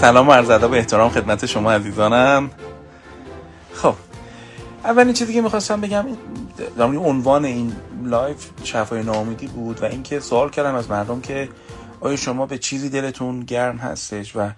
سلام 0.00 0.28
و 0.28 0.32
عرض 0.32 0.50
ادب 0.50 0.72
احترام 0.72 1.10
خدمت 1.10 1.46
شما 1.46 1.72
عزیزانم. 1.72 2.50
خب 3.74 3.94
اولین 4.84 5.14
چیزی 5.14 5.34
که 5.34 5.40
می‌خواستم 5.40 5.80
بگم 5.80 6.06
در 6.76 6.84
عنوان 6.84 7.44
این 7.44 7.72
live 8.04 8.46
شفای 8.64 9.02
ناامیدی 9.02 9.46
بود 9.46 9.82
و 9.82 9.84
اینکه 9.84 10.20
سوال 10.20 10.50
کردم 10.50 10.74
از 10.74 10.90
مردم 10.90 11.20
که 11.20 11.48
آیا 12.00 12.16
شما 12.16 12.46
به 12.46 12.58
چیزی 12.58 12.88
دلتون 12.88 13.40
گرم 13.40 13.76
هستش 13.76 14.36
و 14.36 14.50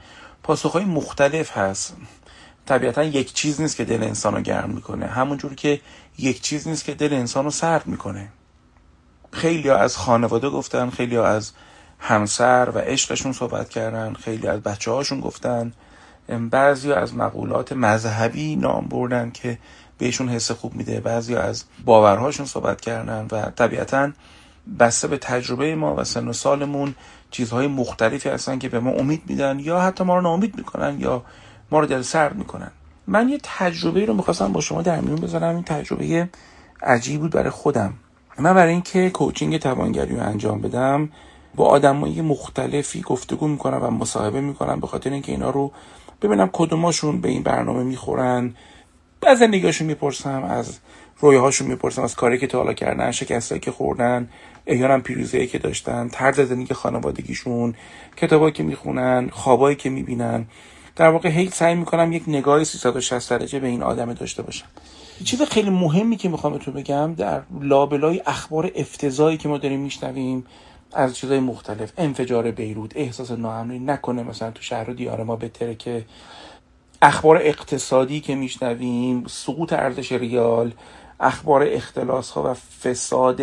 پاسخهای 0.42 0.84
مختلف 0.84 1.56
هست. 1.56 1.96
طبیعتا 2.66 3.02
یک 3.02 3.32
چیز 3.32 3.60
نیست 3.60 3.76
که 3.76 3.84
دل 3.84 4.02
انسان 4.02 4.34
رو 4.34 4.40
گرم 4.40 4.70
می‌کنه 4.70 5.06
همونجور 5.06 5.54
که 5.54 5.80
یک 6.18 6.40
چیز 6.40 6.68
نیست 6.68 6.84
که 6.84 6.94
دل 6.94 7.12
انسان 7.12 7.44
رو 7.44 7.50
سرد 7.50 7.86
می‌کنه. 7.86 8.28
خیلی 9.32 9.68
ها 9.68 9.76
از 9.76 9.96
خانواده 9.96 10.50
گفتن 10.50 10.90
خیلی 10.90 11.16
از 11.16 11.52
همسر 12.04 12.68
و 12.74 12.78
عشقشون 12.78 13.32
صحبت 13.32 13.68
کردن 13.68 14.12
خیلی 14.12 14.46
از 14.46 14.60
بچه 14.60 14.90
هاشون 14.90 15.20
گفتن 15.20 15.72
بعضی 16.50 16.92
از 16.92 17.16
مقولات 17.16 17.72
مذهبی 17.72 18.56
نام 18.56 18.86
بردن 18.86 19.30
که 19.30 19.58
بهشون 19.98 20.28
حس 20.28 20.50
خوب 20.50 20.74
میده. 20.74 21.00
بعضی 21.00 21.34
از 21.34 21.64
باورهاشون 21.84 22.46
صحبت 22.46 22.80
کردن 22.80 23.26
و 23.32 23.50
طبیعتا 23.50 24.10
بسته 24.78 25.08
به 25.08 25.18
تجربه 25.18 25.74
ما 25.74 25.94
و 25.96 26.04
سن 26.04 26.28
و 26.28 26.32
سالمون 26.32 26.94
چیزهای 27.30 27.66
مختلفی 27.66 28.28
هستن 28.28 28.58
که 28.58 28.68
به 28.68 28.80
ما 28.80 28.90
امید 28.90 29.22
میدن 29.26 29.58
یا 29.58 29.80
حتی 29.80 30.04
ما 30.04 30.16
رو 30.16 30.22
ناامید 30.22 30.56
می‌کنن 30.56 31.00
یا 31.00 31.22
ما 31.70 31.80
رو 31.80 31.86
دل 31.86 32.02
سرد 32.02 32.34
می‌کنن. 32.36 32.70
من 33.06 33.28
یه 33.28 33.38
تجربه 33.42 34.04
رو 34.04 34.14
می‌خواستم 34.14 34.52
با 34.52 34.60
شما 34.60 34.82
در 34.82 35.00
میون 35.00 35.20
بذارم. 35.20 35.54
این 35.54 35.64
تجربه 35.64 36.28
عجیب 36.82 37.20
بود 37.20 37.32
برای 37.32 37.50
خودم. 37.50 37.94
من 38.38 38.54
برای 38.54 38.72
اینکه 38.72 39.10
کوچینگ 39.10 39.58
توانگری 39.58 40.16
رو 40.16 40.22
انجام 40.22 40.60
بدم 40.60 41.08
با 41.54 41.66
آدمای 41.66 42.20
مختلفی 42.20 43.00
گفتگو 43.00 43.48
می‌کنم 43.48 43.82
و 43.82 43.90
مصاحبه 43.90 44.40
می‌کنم 44.40 44.80
به 44.80 44.86
خاطر 44.86 45.10
اینکه 45.12 45.32
اینا 45.32 45.50
رو 45.50 45.72
ببینم 46.22 46.50
کدوماشون 46.52 47.20
به 47.20 47.28
این 47.28 47.42
برنامه 47.42 47.82
می‌خورن. 47.82 48.54
از 49.26 49.38
زندگیشون 49.38 49.86
می‌پرسم 49.86 50.44
از 50.44 50.78
رویاهاشون 51.20 51.68
می‌پرسم 51.68 52.02
از 52.02 52.14
کاری 52.14 52.38
که 52.38 52.46
تا 52.46 52.58
حالا 52.58 52.72
کردن 52.72 53.10
شکستایی 53.10 53.60
که 53.60 53.70
خوردن 53.70 54.28
احیانا 54.66 54.98
پیروزی 54.98 55.46
که 55.46 55.58
داشتن 55.58 56.08
طرز 56.08 56.40
زندگی 56.40 56.74
خانوادگیشون 56.74 57.74
کتابایی 58.16 58.52
که 58.52 58.62
می‌خونن 58.62 59.28
خوابایی 59.32 59.76
که 59.76 59.90
می‌بینن. 59.90 60.46
در 60.96 61.08
واقع 61.08 61.28
هی 61.28 61.50
سعی 61.50 61.74
می‌کنم 61.74 62.12
یک 62.12 62.22
نگاه 62.26 62.64
360 62.64 63.30
درجه 63.30 63.58
به 63.60 63.66
این 63.66 63.82
آدم 63.82 64.12
داشته 64.12 64.42
باشم. 64.42 64.66
چیز 65.24 65.42
خیلی 65.42 65.70
مهمی 65.70 66.16
که 66.16 66.28
می‌خوام 66.28 66.52
بهتون 66.52 66.74
بگم 66.74 67.14
در 67.14 67.42
لابلای 67.60 68.22
اخبار 68.26 68.70
افتضایی 68.74 69.36
که 69.36 69.48
ما 69.48 69.58
داریم 69.58 69.80
میشنویم 69.80 70.44
از 70.94 71.16
چیزهای 71.16 71.40
مختلف. 71.40 71.92
انفجار 71.98 72.50
بیروت 72.50 72.96
احساس 72.96 73.30
ناامنی 73.30 73.78
نکنه 73.78 74.22
مثلا 74.22 74.50
تو 74.50 74.62
شهر 74.62 74.90
و 74.90 74.94
دیار 74.94 75.22
ما 75.22 75.36
بهتره 75.36 75.74
که 75.74 76.04
اخبار 77.02 77.36
اقتصادی 77.36 78.20
که 78.20 78.34
میشنویم 78.34 79.26
سقوط 79.26 79.72
ارزش 79.72 80.12
ریال 80.12 80.72
اخبار 81.20 81.62
اختلاس 81.68 82.30
ها 82.30 82.50
و 82.50 82.54
فساد 82.54 83.40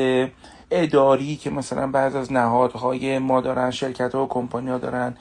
اداری 0.72 1.36
که 1.36 1.50
مثلا 1.50 1.88
بعض 1.88 2.16
از 2.16 2.32
نهادهای 2.32 3.20
ما 3.20 3.42
دارن 3.42 3.72
شرکت 3.72 4.16
ها 4.16 4.26
و 4.26 4.28
کمپانی 4.28 4.70
ها 4.70 4.78
دارن 4.78 5.18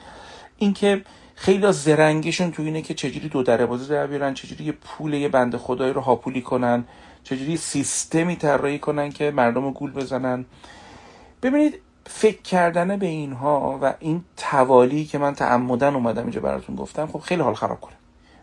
اینکه 0.58 1.04
خیلی 1.34 1.66
از 1.66 1.82
زرنگیشون 1.82 2.50
تو 2.50 2.62
اینه 2.62 2.82
که 2.82 2.94
چجوری 2.94 3.28
دو 3.28 3.42
دره 3.42 3.66
بازی 3.66 3.88
در 3.88 4.06
بیارن 4.06 4.34
چجوری 4.34 4.64
یه 4.64 4.72
پول 4.72 5.14
یه 5.14 5.28
بند 5.28 5.56
خدایی 5.56 5.92
رو 5.92 6.00
هاپولی 6.00 6.42
کنن 6.42 6.84
چجوری 7.24 7.56
سیستمی 7.56 8.36
طراحی 8.36 8.78
کنن 8.78 9.10
که 9.12 9.30
مردم 9.30 9.64
رو 9.64 9.70
گول 9.70 9.92
بزنن. 9.92 10.44
ببینید 11.42 11.80
فکر 12.08 12.42
کردن 12.42 12.96
به 12.96 13.06
اینها 13.06 13.78
و 13.82 13.94
این 13.98 14.24
توالی 14.36 15.04
که 15.04 15.18
من 15.18 15.34
تعمدن 15.34 15.94
اومدم 15.94 16.22
اینجا 16.22 16.40
براتون 16.40 16.76
گفتم 16.76 17.06
خب 17.06 17.18
خیلی 17.18 17.42
حال 17.42 17.54
خراب 17.54 17.80
کنه. 17.80 17.94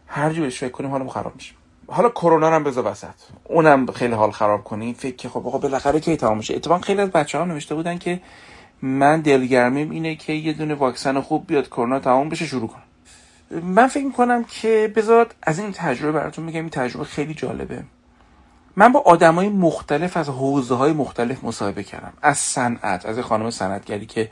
هر 0.07 0.29
جو 0.29 0.41
بهش 0.41 0.59
فکر 0.59 0.71
کنیم 0.71 0.91
حالمون 0.91 1.09
خراب 1.09 1.35
میشه. 1.35 1.53
حالا 1.87 2.09
کرونا 2.09 2.49
هم 2.49 2.63
بذار 2.63 2.87
وسط. 2.87 3.07
اونم 3.43 3.85
خیلی 3.85 4.13
حال 4.13 4.31
خراب 4.31 4.63
کنی. 4.63 4.93
فکر 4.93 5.15
که 5.15 5.29
خب 5.29 5.47
آقا 5.47 5.57
بالاخره 5.57 5.99
کی 5.99 6.15
تمام 6.15 6.37
میشه؟ 6.37 6.55
اتفاقا 6.55 6.81
خیلی 6.81 7.01
از 7.01 7.09
بچه 7.09 7.37
ها 7.37 7.45
نوشته 7.45 7.75
بودن 7.75 7.97
که 7.97 8.21
من 8.81 9.21
دلگرمیم 9.21 9.91
اینه 9.91 10.15
که 10.15 10.33
یه 10.33 10.53
دونه 10.53 10.75
واکسن 10.75 11.21
خوب 11.21 11.47
بیاد 11.47 11.67
کرونا 11.67 11.99
تمام 11.99 12.29
بشه 12.29 12.45
شروع 12.45 12.67
کنم. 12.67 12.81
من 13.61 13.87
فکر 13.87 14.05
می‌کنم 14.05 14.43
که 14.43 14.93
بذار 14.95 15.27
از 15.43 15.59
این 15.59 15.71
تجربه 15.71 16.11
براتون 16.11 16.45
میگم 16.45 16.59
این 16.59 16.69
تجربه 16.69 17.05
خیلی 17.05 17.33
جالبه. 17.33 17.83
من 18.77 18.91
با 18.91 18.99
آدمای 18.99 19.49
مختلف 19.49 20.17
از 20.17 20.29
حوزه 20.29 20.75
های 20.75 20.93
مختلف 20.93 21.43
مصاحبه 21.43 21.83
کردم. 21.83 22.13
از 22.21 22.37
صنعت 22.37 23.05
از 23.05 23.19
خانم 23.19 23.49
صنعتگری 23.49 24.05
که 24.05 24.29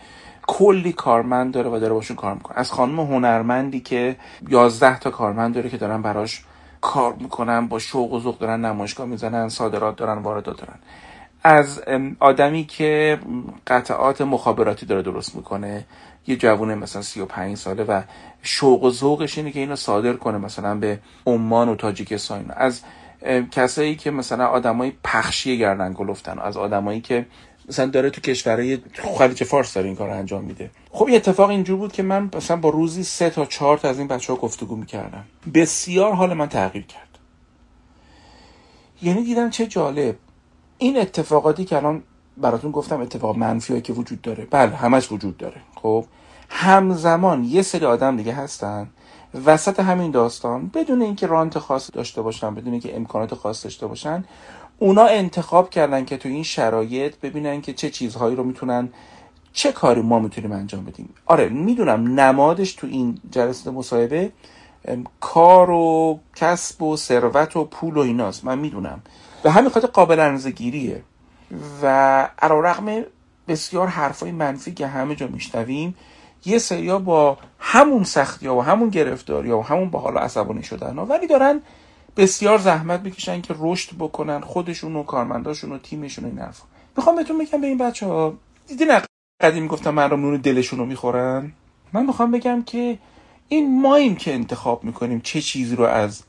کلی 0.48 0.94
کارمند 0.94 1.54
داره 1.54 1.70
و 1.70 1.80
داره 1.80 1.94
باشون 1.94 2.18
کار 2.18 2.34
می‌کنه. 2.34 2.60
از 2.60 2.72
خانم 2.72 3.00
هنرمندی 3.00 3.80
که 3.80 4.16
11 4.50 5.00
تا 5.00 5.10
کارمند 5.12 5.56
داره 5.56 5.70
که 5.70 5.78
دارن 5.78 6.02
براش 6.02 6.44
کار 6.82 7.14
می‌کنن 7.20 7.68
با 7.68 7.80
شوق 7.80 8.14
و 8.14 8.20
ذوق 8.20 8.38
دارن 8.38 8.66
نمایشگاه 8.66 9.06
می‌زنن 9.06 9.50
صادرات 9.50 9.96
دارن 9.96 10.18
واردات 10.18 10.58
دارن. 10.58 10.80
از 11.44 11.82
آدمی 12.20 12.66
که 12.66 13.20
قطعات 13.68 14.22
مخابراتی 14.22 14.86
داره 14.86 15.02
درست 15.02 15.36
می‌کنه 15.36 15.86
یه 16.28 16.36
جوون 16.36 16.74
مثلا 16.74 17.02
35 17.02 17.58
ساله 17.58 17.84
و 17.84 18.02
شوق 18.42 18.84
و 18.84 18.90
ذوقش 18.90 19.38
اینه 19.38 19.52
که 19.52 19.60
اینو 19.60 19.76
صادر 19.76 20.14
کنه 20.14 20.38
مثلا 20.38 20.76
به 20.76 21.00
عمان 21.26 21.70
و 21.70 21.76
تاجیکستان 21.76 22.52
از 22.58 22.82
کسایی 23.52 23.96
که 23.96 24.12
مثلا 24.12 24.48
آدمای 24.48 24.92
پخشی 25.04 25.58
گردن 25.58 25.94
گلفتن 25.94 26.40
از 26.40 26.58
آدمایی 26.58 27.02
که 27.02 27.26
مثلا 27.70 27.86
داره 27.86 28.10
تو 28.10 28.22
کشورهای 28.22 28.80
خلیج 29.18 29.44
فارس 29.44 29.74
داره 29.74 29.88
این 29.88 29.96
کار 29.96 30.10
انجام 30.10 30.44
میده. 30.44 30.72
خب 30.92 31.06
این 31.06 31.16
اتفاق 31.16 31.50
اینجور 31.50 31.78
بود 31.78 31.92
که 31.92 32.04
من 32.04 32.30
مثلا 32.36 32.58
با 32.58 32.70
روزی 32.70 33.04
سه 33.04 33.30
تا 33.30 33.46
چهار 33.46 33.78
تا 33.78 33.90
از 33.90 34.00
این 34.00 34.08
بچه 34.08 34.34
ها 34.34 34.40
گفتگو 34.40 34.76
می‌کردم. 34.76 35.24
بسیار 35.54 36.14
حال 36.14 36.34
من 36.34 36.50
تغییر 36.50 36.86
کرد. 36.86 37.18
یعنی 39.02 39.24
دیدم 39.24 39.50
چه 39.50 39.68
جالب. 39.68 40.16
این 40.78 40.98
اتفاقاتی 40.98 41.66
که 41.66 41.76
الان 41.78 42.04
براتون 42.38 42.72
گفتم 42.72 43.02
اتفاق 43.02 43.38
منفی 43.38 43.82
که 43.82 43.94
وجود 43.94 44.22
داره. 44.22 44.46
بله 44.46 44.76
همش 44.76 45.12
وجود 45.12 45.38
داره. 45.38 45.62
خب 45.76 46.06
همزمان 46.50 47.44
یه 47.44 47.62
سری 47.62 47.86
آدم 47.86 48.18
دیگه 48.18 48.34
هستن 48.34 48.90
وسط 49.46 49.80
همین 49.80 50.12
داستان 50.12 50.72
بدون 50.74 51.02
اینکه 51.02 51.28
رانت 51.28 51.60
خاص 51.60 51.90
داشته 51.94 52.22
باشن 52.22 52.56
بدون 52.56 52.72
اینکه 52.72 52.96
امکانات 52.96 53.36
خاص 53.36 53.64
داشته 53.64 53.88
باشن 53.88 54.24
اونا 54.80 55.06
انتخاب 55.06 55.70
کردن 55.70 56.06
که 56.06 56.18
تو 56.18 56.30
این 56.30 56.44
شرایط 56.44 57.16
ببینن 57.20 57.62
که 57.62 57.74
چه 57.74 57.90
چیزهایی 57.90 58.36
رو 58.36 58.44
می‌تونن 58.44 58.90
چه 59.54 59.72
کاری 59.72 60.02
ما 60.02 60.20
می‌تونیم 60.20 60.52
انجام 60.52 60.86
بدیم. 60.86 61.10
آره 61.26 61.50
می‌دونم 61.50 62.20
نمادش 62.20 62.74
تو 62.74 62.88
این 62.88 63.20
جلسه 63.32 63.72
مصاحبه 63.72 64.32
کار 65.20 65.70
و 65.70 66.20
کسب 66.36 66.82
و 66.82 66.98
ثروت 66.98 67.58
و 67.58 67.66
پول 67.66 67.98
و 67.98 68.00
ایناست. 68.00 68.46
من 68.46 68.60
می‌دونم. 68.60 69.02
به 69.44 69.52
همین 69.52 69.70
خاطر 69.70 69.88
قابل 69.88 70.20
انزگیریه 70.20 71.04
و 71.82 71.86
علا 72.40 72.60
رقم 72.60 73.04
بسیار 73.48 73.88
حرفای 73.88 74.32
منفی 74.32 74.74
که 74.74 74.88
همه 74.88 75.16
جا 75.16 75.28
میشنویم 75.28 75.96
یه 76.46 76.58
سریا 76.58 77.00
با 77.00 77.38
همون 77.60 78.04
سختی 78.04 78.48
و 78.48 78.62
همون 78.62 78.90
گرفتاری 78.90 79.52
و 79.52 79.62
همون 79.62 79.90
با 79.90 80.00
حال 80.00 80.18
عصبانی 80.18 80.64
شدن 80.64 80.98
ها. 80.98 81.06
ولی 81.06 81.28
دارن 81.28 81.62
بسیار 82.18 82.58
زحمت 82.58 83.04
بکشن 83.04 83.42
که 83.42 83.56
رشد 83.60 83.96
بکنن 84.00 84.42
خودشون 84.42 84.96
و 84.96 85.04
کارمنداشون 85.04 85.72
و 85.72 85.78
تیمشون 85.78 86.26
و 86.26 86.28
این 86.28 86.40
حرفا. 86.40 86.64
می‌خوام 86.98 87.16
بهتون 87.16 87.38
بگم 87.38 87.62
به 87.62 87.68
این 87.68 87.78
بچه 87.78 88.06
ها 88.06 88.34
دیدین 88.68 88.92
قدیم 89.42 89.68
گفتم 89.68 89.90
مردم 89.90 90.22
نون 90.22 90.38
دلشون 90.38 90.80
رو 90.80 90.86
می‌خورن؟ 90.86 91.52
من 91.94 92.06
می‌خوام 92.06 92.32
بگم 92.32 92.64
که 92.64 92.98
این 93.48 93.82
ماییم 93.82 94.16
که 94.16 94.34
انتخاب 94.34 94.84
می‌کنیم 94.84 95.22
چه 95.22 95.42
چیزی 95.42 95.76
رو 95.76 95.84
از 95.84 96.24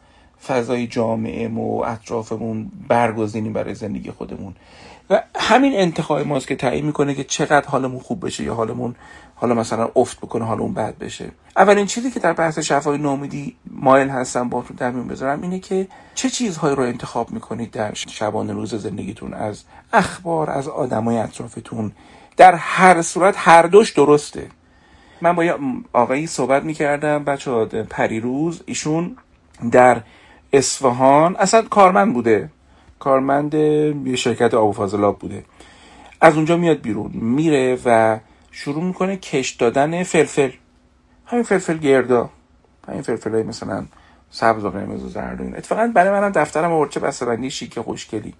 فضای 0.46 0.86
جامعه 0.86 1.48
و 1.48 1.82
اطرافمون 1.86 2.70
برگزینیم 2.88 3.52
برای 3.52 3.74
زندگی 3.74 4.10
خودمون. 4.10 4.54
و 5.10 5.22
همین 5.36 5.74
انتخاب 5.74 6.26
ماست 6.26 6.48
که 6.48 6.56
تعیین 6.56 6.86
می‌کنه 6.86 7.14
که 7.14 7.24
چقدر 7.24 7.68
حالمون 7.68 8.00
خوب 8.00 8.26
بشه 8.26 8.44
یا 8.44 8.54
حالمون 8.54 8.94
حالا 9.44 9.54
مثلا 9.54 9.90
افت 9.96 10.20
بکنه 10.20 10.44
حالمون 10.44 10.74
بد 10.74 10.98
بشه. 10.98 11.30
اولین 11.56 11.86
چیزی 11.86 12.10
که 12.10 12.20
در 12.20 12.32
بحث 12.32 12.58
شفای 12.58 12.98
نامیدی 12.98 13.56
مایل 13.70 14.08
هستم 14.08 14.48
با 14.48 14.62
تو 14.62 14.74
در 14.74 14.90
میون 14.90 15.08
بذارم 15.08 15.42
اینه 15.42 15.58
که 15.58 15.88
چه 16.14 16.30
چیزهایی 16.30 16.76
رو 16.76 16.82
انتخاب 16.82 17.30
می‌کنید 17.30 17.70
در 17.70 17.94
شبانه 17.94 18.52
روز 18.52 18.74
زندگیتون 18.74 19.34
از 19.34 19.64
اخبار 19.92 20.50
از 20.50 20.68
آدمای 20.68 21.18
اطرافتون؟ 21.18 21.92
در 22.36 22.54
هر 22.54 23.02
صورت 23.02 23.34
هر 23.38 23.62
دوش 23.62 23.92
درسته. 23.92 24.46
من 25.20 25.32
با 25.32 25.44
یه 25.44 25.54
آقایی 25.92 26.26
صحبت 26.26 26.62
می‌کردم 26.62 27.24
بچه 27.24 27.64
پریروز 27.64 28.62
ایشون 28.66 29.16
در 29.70 30.00
اصفهان 30.52 31.36
اصلا 31.36 31.62
کارمند 31.62 32.14
بوده. 32.14 32.50
کارمند 32.98 33.54
شرکت 34.14 34.54
آب 34.54 34.68
و 34.68 34.72
فاضلاب 34.72 35.18
بوده. 35.18 35.44
از 36.20 36.34
اونجا 36.34 36.56
میاد 36.56 36.80
بیرون 36.80 37.10
میره 37.14 37.78
و 37.84 38.18
شروع 38.56 38.84
می‌کنه 38.84 39.16
کش 39.16 39.50
دادن 39.50 40.02
فلفل. 40.02 40.50
همین 41.26 41.42
فلفل 41.42 41.76
گردا. 41.76 42.30
همین 42.88 43.02
فلفل 43.02 43.34
های 43.34 43.42
مثلا 43.42 43.86
سبز 44.30 44.64
و 44.64 44.70
قرمز 44.70 45.04
و 45.04 45.08
زرد 45.08 45.40
و 45.40 45.56
اتفاقا 45.56 45.90
برای 45.94 46.20
منم 46.20 46.32
دفترم 46.32 46.72
آورد 46.72 46.90
چه 46.90 47.00
بندی 47.26 47.50
شیک 47.50 47.80
خوشگلی. 47.80 48.34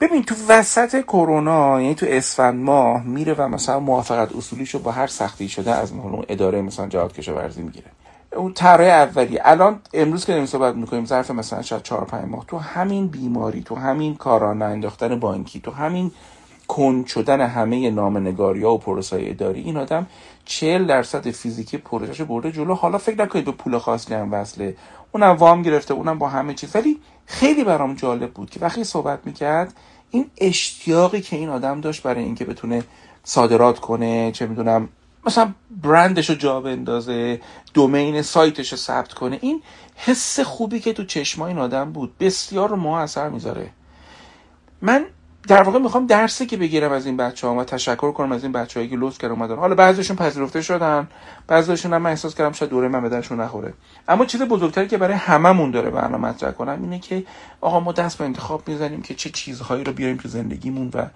ببین 0.00 0.22
تو 0.22 0.34
وسط 0.48 1.02
کرونا 1.02 1.80
یعنی 1.80 1.94
تو 1.94 2.06
اسفند 2.08 2.60
ماه 2.60 3.02
میره 3.02 3.34
و 3.38 3.48
مثلا 3.48 3.80
موافقت 3.80 4.36
اصولیشو 4.36 4.78
با 4.78 4.92
هر 4.92 5.06
سختی 5.06 5.48
شده 5.48 5.70
از 5.70 5.94
محلون 5.94 6.24
اداره 6.28 6.62
مثلا 6.62 6.86
جهاد 6.88 7.12
کشاورزی 7.12 7.62
می‌گیره. 7.62 7.86
اون 8.36 8.52
طرح 8.52 8.84
اولی 8.84 9.38
الان 9.42 9.80
امروز 9.92 10.26
که 10.26 10.32
داریم 10.32 10.46
صحبت 10.46 10.74
می‌کنیم 10.74 11.04
ظرف 11.04 11.30
مثلا 11.30 11.62
شاید 11.62 11.82
چهار 11.82 12.04
پنج 12.04 12.28
ماه 12.28 12.44
تو 12.46 12.58
همین 12.58 13.08
بیماری 13.08 13.62
تو 13.62 13.74
همین 13.74 14.14
کارانه 14.14 14.64
انداختن 14.64 15.20
بانکی 15.20 15.60
تو 15.60 15.70
همین 15.70 16.12
کن 16.68 17.04
شدن 17.04 17.40
همه 17.40 17.90
نامنگاری 17.90 18.62
ها 18.62 18.74
و 18.74 18.78
پروسای 18.78 19.30
اداری 19.30 19.60
این 19.60 19.76
آدم 19.76 20.06
چهل 20.44 20.86
درصد 20.86 21.30
فیزیکی 21.30 21.78
پروژهش 21.78 22.20
برده 22.20 22.52
جلو. 22.52 22.74
حالا 22.74 22.98
فکر 22.98 23.22
نکنید 23.22 23.44
به 23.44 23.52
پول 23.52 23.78
خاصی 23.78 24.14
هم 24.14 24.32
وصله. 24.32 24.76
اونم 25.12 25.36
وام 25.36 25.62
گرفته 25.62 25.94
اونم 25.94 26.18
با 26.18 26.28
همه 26.28 26.54
چیز 26.54 26.76
ولی 26.76 27.00
خیلی 27.26 27.64
برام 27.64 27.94
جالب 27.94 28.30
بود 28.30 28.50
که 28.50 28.60
وقتی 28.60 28.84
صحبت 28.84 29.18
می‌کرد 29.24 29.74
این 30.10 30.30
اشتیاقی 30.38 31.20
که 31.20 31.36
این 31.36 31.48
آدم 31.48 31.80
داشت 31.80 32.02
برای 32.02 32.24
اینکه 32.24 32.44
بتونه 32.44 32.84
صادرات 33.24 33.78
کنه 33.78 34.32
چه 34.32 34.46
می‌دونم 34.46 34.88
مثلا 35.26 35.52
برندش 35.82 36.30
رو 36.30 36.36
جا 36.36 36.60
بندازه 36.60 37.40
دومین 37.74 38.22
سایتش 38.22 38.72
رو 38.72 38.78
ثبت 38.78 39.12
کنه 39.12 39.38
این 39.42 39.62
حس 39.96 40.40
خوبی 40.40 40.80
که 40.80 40.92
تو 40.92 41.04
چشمای 41.04 41.48
این 41.48 41.58
آدم 41.58 41.92
بود. 41.92 42.18
بسیار 42.18 42.68
رو 42.68 42.76
ما 42.76 43.00
اثر 43.00 43.28
می‌ذاره. 43.28 43.70
من 44.82 45.04
در 45.48 45.62
واقع 45.62 45.78
می‌خوام 45.78 46.06
درسی 46.06 46.46
که 46.46 46.56
بگیرم 46.56 46.92
از 46.92 47.06
این 47.06 47.16
بچه 47.16 47.46
ها 47.46 47.54
و 47.54 47.64
تشکر 47.64 48.12
کنم 48.12 48.32
از 48.32 48.42
این 48.42 48.52
بچه 48.52 48.80
هایی 48.80 48.90
که 48.90 48.96
لطف 48.98 49.18
کردن 49.18 49.34
اومدن. 49.34 49.56
حالا 49.56 49.74
بعضیشون 49.74 50.16
پذیرفته 50.16 50.62
شدن 50.62 51.08
بعضیشون 51.46 51.92
هم 51.92 52.02
من 52.02 52.10
احساس 52.10 52.34
کردم 52.34 52.52
شاید 52.52 52.70
دوره 52.70 52.88
من 52.88 53.02
بدنشون 53.02 53.40
نخوره. 53.40 53.74
اما 54.08 54.24
چیز 54.24 54.42
بزرگتری 54.42 54.88
که 54.88 54.98
برای 54.98 55.14
هممون 55.14 55.70
داره 55.70 55.90
برنامه 55.90 56.28
مطرح 56.28 56.50
کنم 56.50 56.82
اینه 56.82 56.98
که 56.98 57.24
آقا 57.60 57.80
ما 57.80 57.92
دست 57.92 58.18
به 58.18 58.24
انتخاب 58.24 58.68
می‌زنیم 58.68 59.02
که 59.02 59.14
چه 59.14 59.30
چیزهایی 59.30 59.84
رو 59.84 59.92
بیاریم 59.92 60.16
تو 60.16 60.28
زندگیمون 60.28 60.90
و 60.94 61.06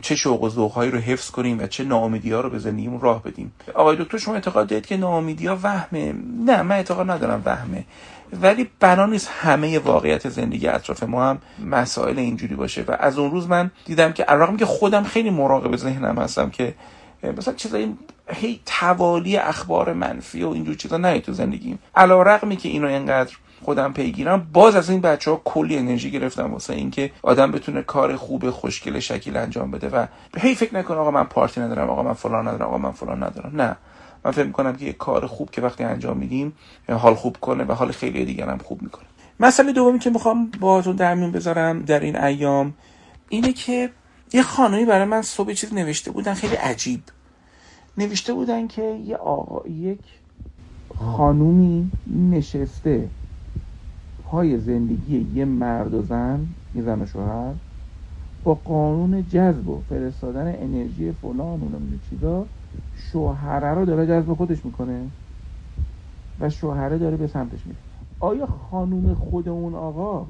چه 0.00 0.16
شوق 0.16 0.42
و 0.42 0.48
ذوقهایی 0.48 0.90
رو 0.90 0.98
حفظ 0.98 1.30
کنیم 1.30 1.58
و 1.58 1.66
چه 1.66 1.84
ناامیدی 1.84 2.32
ها 2.32 2.40
رو 2.40 2.50
به 2.50 2.58
زندگیمون 2.58 3.00
راه 3.00 3.22
بدیم. 3.22 3.52
آقای 3.74 3.96
دکتر 3.96 4.18
شما 4.18 4.34
اعتقاد 4.34 4.66
دارید 4.66 4.86
که 4.86 4.96
ناامیدی 4.96 5.46
ها 5.46 5.58
وهمه؟ 5.62 6.14
نه 6.46 6.62
من 6.62 6.76
اعتقاد 6.76 7.10
ندارم 7.10 7.42
وهمه. 7.44 7.84
ولی 8.32 8.70
بنا 8.80 9.06
نیست 9.06 9.30
همه 9.40 9.78
واقعیت 9.78 10.28
زندگی 10.28 10.68
اطراف 10.68 11.02
ما 11.02 11.24
هم 11.24 11.38
مسائل 11.64 12.18
اینجوری 12.18 12.54
باشه. 12.54 12.84
و 12.88 12.96
از 13.00 13.18
اون 13.18 13.30
روز 13.30 13.48
من 13.48 13.70
دیدم 13.84 14.12
که 14.12 14.22
علاقم 14.22 14.56
که 14.56 14.66
خودم 14.66 15.02
خیلی 15.02 15.30
مراقب 15.30 15.76
ذهنم 15.76 16.18
هستم 16.18 16.50
که 16.50 16.74
مثلا 17.22 17.54
چیزای 17.54 17.94
هی 18.28 18.60
توالی 18.66 19.36
اخبار 19.36 19.92
منفی 19.92 20.42
و 20.42 20.48
اینجور 20.48 20.74
چیزا 20.74 20.96
نه 20.96 21.20
تو 21.20 21.32
زندگیم. 21.32 21.78
علا 21.94 22.22
رقمی 22.22 22.56
که 22.56 22.68
اینو 22.68 22.88
اینقدر 22.88 23.36
خودم 23.62 23.92
پیگیرم 23.92 24.46
باز 24.52 24.76
از 24.76 24.90
این 24.90 25.00
بچه 25.00 25.30
ها 25.30 25.42
کلی 25.44 25.76
انرژی 25.76 26.10
گرفتم 26.10 26.52
واسه 26.52 26.74
اینکه 26.74 27.10
آدم 27.22 27.52
بتونه 27.52 27.82
کار 27.82 28.16
خوب 28.16 28.50
خوشگل 28.50 28.98
شکیل 28.98 29.36
انجام 29.36 29.70
بده. 29.70 29.88
و 29.88 30.06
هی 30.38 30.54
فکر 30.54 30.74
نکن 30.74 30.94
آقا 30.94 31.10
من 31.10 31.24
پارتی 31.24 31.60
ندارم 31.60 31.90
آقا 31.90 32.02
من 32.02 32.12
فلان 32.12 32.48
ندارم 32.48 32.68
آقا 32.68 32.78
من 32.78 32.92
فلان 32.92 33.22
ندارم. 33.22 33.62
نه. 33.62 33.76
من 34.24 34.30
فکر 34.30 34.44
می‌کنم 34.44 34.76
که 34.76 34.84
یه 34.84 34.92
کار 34.92 35.26
خوب 35.26 35.50
که 35.50 35.60
وقتی 35.60 35.84
انجام 35.84 36.16
میدیم 36.16 36.52
حال 36.88 37.14
خوب 37.14 37.36
کنه 37.36 37.64
و 37.64 37.72
حال 37.72 37.92
خیلی 37.92 38.24
دیگر 38.24 38.48
هم 38.48 38.58
خوب 38.58 38.82
می‌کنه. 38.82 39.04
مسئله 39.40 39.72
دومی 39.72 39.98
که 39.98 40.10
می‌خوام 40.10 40.50
باهاتون 40.60 40.96
در 40.96 41.14
میون 41.14 41.32
بذارم 41.32 41.82
در 41.82 42.00
این 42.00 42.16
ایام 42.16 42.74
اینه 43.28 43.52
که 43.52 43.90
یه 44.32 44.42
خانمی 44.42 44.84
برای 44.84 45.04
من 45.04 45.22
صبح 45.22 45.52
چیز 45.52 45.74
نوشته 45.74 46.10
بودن 46.10 46.34
خیلی 46.34 46.54
عجیب. 46.54 47.00
نوشته 47.98 48.32
بودن 48.34 48.66
که 48.66 49.00
یه 49.04 49.16
آقا 49.16 49.68
یک 49.68 49.98
خانومی 50.98 51.90
نشسته 52.30 53.08
پای 54.24 54.58
زندگی 54.58 55.26
یه 55.34 55.44
مرد 55.44 55.94
و 55.94 56.02
زن 56.02 56.46
یه 56.74 56.82
زن 56.82 57.02
و 57.02 57.06
شوهر 57.06 57.54
با 58.44 58.54
قانون 58.54 59.28
جذب 59.28 59.68
و 59.68 59.82
فرستادن 59.88 60.46
انرژی 60.46 61.12
فلان 61.12 61.62
و 61.62 61.68
چیزا. 62.10 62.46
شوهره 62.94 63.74
رو 63.74 63.84
داره 63.84 64.06
جذب 64.06 64.34
خودش 64.34 64.64
می‌کنه 64.64 65.10
و 66.40 66.50
شوهره 66.50 66.98
داره 66.98 67.16
به 67.16 67.26
سمتش 67.26 67.66
میره. 67.66 67.78
آیا 68.20 68.46
خانوم 68.46 69.14
خود 69.14 69.48
اون 69.48 69.74
آقا 69.74 70.26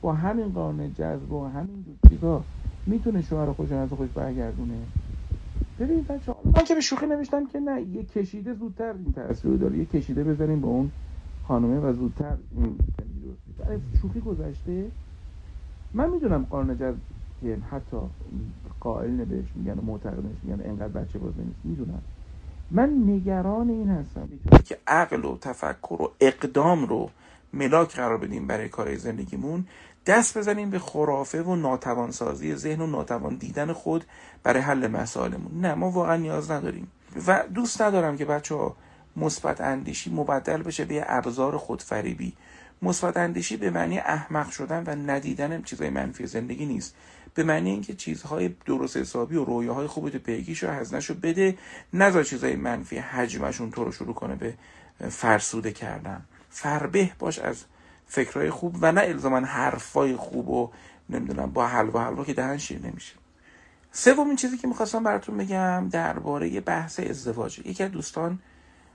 با 0.00 0.12
همین 0.12 0.52
قانون 0.52 0.92
جذب 0.92 1.32
و 1.32 1.46
همین 1.48 1.84
چیزا 2.08 2.44
می‌تونه 2.86 3.22
شوهر 3.22 3.52
خودش 3.52 3.72
از 3.72 3.88
خودش 3.88 4.10
برگردونه؟ 4.10 4.74
ببینید 5.78 6.06
بچه 6.06 6.34
من 6.44 6.64
که 6.64 6.74
به 6.74 6.80
شوخی 6.80 7.06
نوشتم 7.06 7.46
که 7.46 7.60
نه 7.60 7.82
یه 7.82 8.04
کشیده 8.04 8.54
زودتر 8.54 8.92
این 8.92 9.12
تاثیر 9.12 9.50
رو 9.50 9.56
داره. 9.56 9.78
یه 9.78 9.84
کشیده 9.84 10.24
بذاریم 10.24 10.60
به 10.60 10.66
اون 10.66 10.92
خانومه 11.42 11.80
و 11.80 11.92
زودتر 11.92 12.36
این 12.56 12.80
شوخی 14.02 14.20
گذشته 14.20 14.92
من 15.94 16.10
می‌دونم 16.10 16.46
قانون 16.50 16.76
جذب 16.76 16.98
که 17.42 17.58
حتی 17.70 17.96
قائل 18.80 19.24
بهش 19.24 19.46
میگن 19.54 19.78
و 19.78 19.82
معتقدش 19.82 20.36
میگن 20.42 20.62
انقدر 20.66 20.88
بچه 20.88 21.18
باز 21.18 21.32
نیست 21.38 21.60
می‌دونم 21.64 22.02
من 22.70 22.90
نگران 23.06 23.70
این 23.70 23.88
هستم. 23.88 24.28
که 24.64 24.78
عقل 24.86 25.24
و 25.24 25.38
تفکر 25.38 26.02
و 26.02 26.12
اقدام 26.20 26.86
رو 26.86 27.10
ملاک 27.52 27.96
قرار 27.96 28.18
بدیم 28.18 28.46
برای 28.46 28.68
کار 28.68 28.96
زندگیمون 28.96 29.66
دست 30.06 30.38
بزنیم 30.38 30.70
به 30.70 30.78
خرافه 30.78 31.42
و 31.42 31.56
ناتوانسازی 31.56 32.54
ذهن 32.54 32.80
و 32.80 32.86
ناتوان 32.86 33.36
دیدن 33.36 33.72
خود 33.72 34.04
برای 34.42 34.62
حل 34.62 34.88
مسائلمون. 34.88 35.60
نه 35.60 35.74
ما 35.74 35.90
واقعا 35.90 36.16
نیاز 36.16 36.50
نداریم. 36.50 36.88
و 37.26 37.44
دوست 37.54 37.82
ندارم 37.82 38.16
که 38.16 38.24
بچه 38.24 38.54
ها 38.54 38.76
مثبت 39.16 39.60
اندیشی 39.60 40.14
مبدل 40.14 40.62
بشه 40.62 40.84
به 40.84 41.04
ابزار 41.06 41.56
خودفریبی. 41.56 42.32
مثبت 42.82 43.16
اندیشی 43.16 43.56
به 43.56 43.70
معنی 43.70 43.98
احمق 43.98 44.50
شدن 44.50 44.84
و 44.86 45.10
ندیدن 45.10 45.62
چیزای 45.62 45.90
منفی 45.90 46.26
زندگی 46.26 46.66
نیست. 46.66 46.94
به 47.34 47.42
معنی 47.44 47.70
اینکه 47.70 47.94
چیزهای 47.94 48.48
درست 48.66 48.96
حسابی 48.96 49.36
و 49.36 49.44
رویاهای 49.44 49.86
خوبی 49.86 50.10
تو 50.10 50.18
پیگیش 50.18 50.64
و 50.64 50.68
هزنشو 50.68 51.14
بده 51.14 51.58
نذار 51.92 52.24
چیزهای 52.24 52.56
منفی 52.56 52.98
حجمشون 52.98 53.70
تو 53.70 53.84
رو 53.84 53.92
شروع 53.92 54.14
کنه 54.14 54.34
به 54.34 54.54
فرسوده 55.08 55.72
کردن. 55.72 56.24
فربه 56.50 57.10
باش 57.18 57.38
از 57.38 57.64
فکرهای 58.06 58.50
خوب 58.50 58.76
و 58.80 58.92
نه 58.92 59.00
الزاما 59.00 59.40
حرفای 59.40 60.16
خوب 60.16 60.48
و 60.48 60.70
نمی‌دونم 61.10 61.50
با 61.50 61.66
حلوا 61.66 62.04
حلوا 62.04 62.24
که 62.24 62.34
دهن 62.34 62.58
شیر 62.58 62.86
نمیشه. 62.86 63.14
سومین 63.92 64.36
چیزی 64.36 64.58
که 64.58 64.68
می‌خواستم 64.68 65.02
براتون 65.02 65.36
بگم 65.36 65.88
درباره 65.88 66.60
بحث 66.60 67.00
ازدواج. 67.00 67.58
یکی 67.58 67.84
از 67.84 67.90
دوستان 67.90 68.38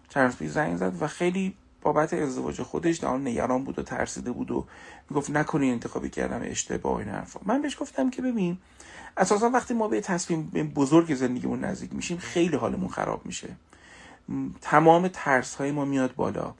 چند 0.09 0.47
زنگ 0.47 0.77
زد 0.77 1.01
و 1.01 1.07
خیلی 1.07 1.55
بابت 1.81 2.13
ازدواج 2.13 2.61
خودش 2.61 2.97
در 2.97 3.17
نگران 3.17 3.63
بود 3.63 3.79
و 3.79 3.83
ترسیده 3.83 4.31
بود 4.31 4.51
و 4.51 4.65
می‌گفت 5.09 5.29
نکنی 5.29 5.71
انتخابی 5.71 6.09
کردم 6.09 6.41
اشتباه 6.43 6.97
این 6.97 7.09
حرفا. 7.09 7.39
من 7.45 7.61
بهش 7.61 7.77
گفتم 7.79 8.09
که 8.09 8.21
ببین 8.21 8.57
اساسا 9.17 9.49
وقتی 9.49 9.73
ما 9.73 9.87
به 9.87 10.01
تصمیم 10.01 10.71
بزرگ 10.75 11.15
زندگیمون 11.15 11.59
نزدیک 11.59 11.93
میشیم 11.93 12.17
خیلی 12.17 12.55
حالمون 12.55 12.89
خراب 12.89 13.25
میشه. 13.25 13.47
تمام 14.61 15.07
ترس 15.07 15.55
های 15.55 15.71
ما 15.71 15.85
میاد 15.85 16.15
بالا 16.15 16.53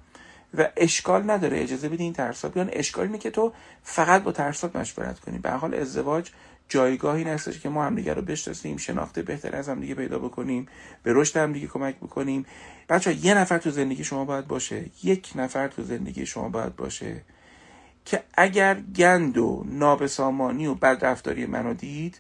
و 0.54 0.70
اشکال 0.78 1.32
نداره 1.32 1.62
اجازه 1.62 1.90
بدین 1.90 2.14
ترس 2.14 2.46
ها 2.46 2.52
بیان. 2.52 2.70
اشکال 2.74 3.06
اینه 3.06 3.18
که 3.18 3.32
تو 3.32 3.54
فقط 3.84 4.24
با 4.24 4.32
ترسات 4.32 4.76
مشورت 4.76 5.20
کنی. 5.20 5.38
به 5.38 5.52
حال 5.52 5.74
ازدواج 5.74 6.32
جایگاهی 6.70 7.24
نستش 7.24 7.60
که 7.60 7.70
ما 7.70 7.86
همدیگه 7.86 8.14
رو 8.14 8.22
بشناسیم 8.22 8.78
شناخته 8.78 9.22
بهتر 9.22 9.56
از 9.56 9.70
همدیگه 9.70 9.96
پیدا 9.96 10.20
بکنیم 10.20 10.68
به 11.04 11.14
رشد 11.14 11.38
همدیگه 11.38 11.68
کمک 11.68 11.96
بکنیم. 11.96 12.46
بچه 12.90 13.26
یه 13.26 13.34
نفر 13.34 13.58
تو 13.58 13.70
زندگی 13.72 14.04
شما 14.04 14.26
باید 14.26 14.48
باشه 14.48 14.86
یک 15.04 15.32
نفر 15.36 15.68
تو 15.68 15.84
زندگی 15.84 16.26
شما 16.26 16.50
باید 16.50 16.76
باشه 16.76 17.22
که 18.06 18.24
اگر 18.38 18.80
گند 18.96 19.38
و 19.38 19.66
نابسامانی 19.68 20.68
و 20.68 20.74
بدرفتاری 20.74 21.46
منو 21.46 21.74
دید 21.74 22.20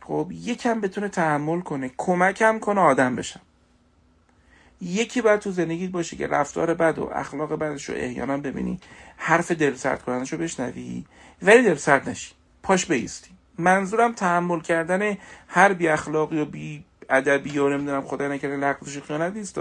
خب 0.00 0.28
یکم 0.32 0.80
بتونه 0.80 1.08
تحمل 1.08 1.60
کنه 1.60 1.90
کمکم 1.96 2.58
کنه 2.58 2.80
آدم 2.80 3.16
بشم. 3.16 3.40
یکی 4.80 5.22
باید 5.22 5.40
تو 5.40 5.50
زندگیت 5.50 5.90
باشه 5.90 6.16
که 6.16 6.26
رفتار 6.26 6.74
بد 6.74 6.98
و 6.98 7.10
اخلاق 7.14 7.52
بدش 7.58 7.88
رو 7.88 7.94
احیانا 7.98 8.36
ببینی 8.36 8.80
حرف 9.16 9.50
دل 9.50 9.74
سرد 9.74 10.02
کننش 10.02 10.32
رو 10.32 10.38
بشنوی 10.38 11.04
ولی 11.42 11.62
دل 11.62 11.74
سرد 11.74 12.08
نشی 12.08 12.32
پاش 12.62 12.86
بیستی 12.86 13.30
منظورم 13.58 14.12
تحمل 14.12 14.60
کردن 14.60 15.16
هر 15.48 15.72
بی 15.72 15.88
اخلاقی 15.88 16.40
و 16.40 16.44
بی 16.44 16.84
ادبی 17.10 17.58
و 17.58 17.68
نمی‌دونم 17.68 18.02
خدا 18.02 18.28
نکرده 18.28 18.56
لغزش 18.56 19.02
خیانت 19.02 19.36
نیست 19.36 19.58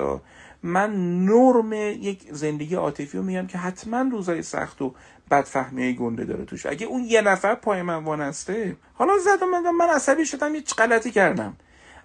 من 0.64 1.26
نرم 1.26 1.74
یک 1.74 2.28
زندگی 2.32 2.76
عاطفی 2.76 3.18
رو 3.18 3.24
میگم 3.24 3.48
که 3.48 3.58
حتما 3.58 4.02
روزای 4.12 4.42
سخت 4.42 4.82
و 4.82 4.94
بدفهمی 5.32 5.96
گنده 5.96 6.26
داره 6.26 6.46
توش. 6.46 6.66
اگه 6.66 6.86
اون 6.86 7.04
یه 7.04 7.22
نفر 7.22 7.56
پای 7.56 7.82
من 7.82 8.04
وانسته 8.04 8.76
حالا 8.94 9.14
زدم 9.18 9.50
من 9.50 9.72
من 9.72 9.90
عصبی 9.90 10.26
شدم 10.26 10.56
یه 10.56 10.64
غلطی 10.78 11.12
کردم. 11.12 11.56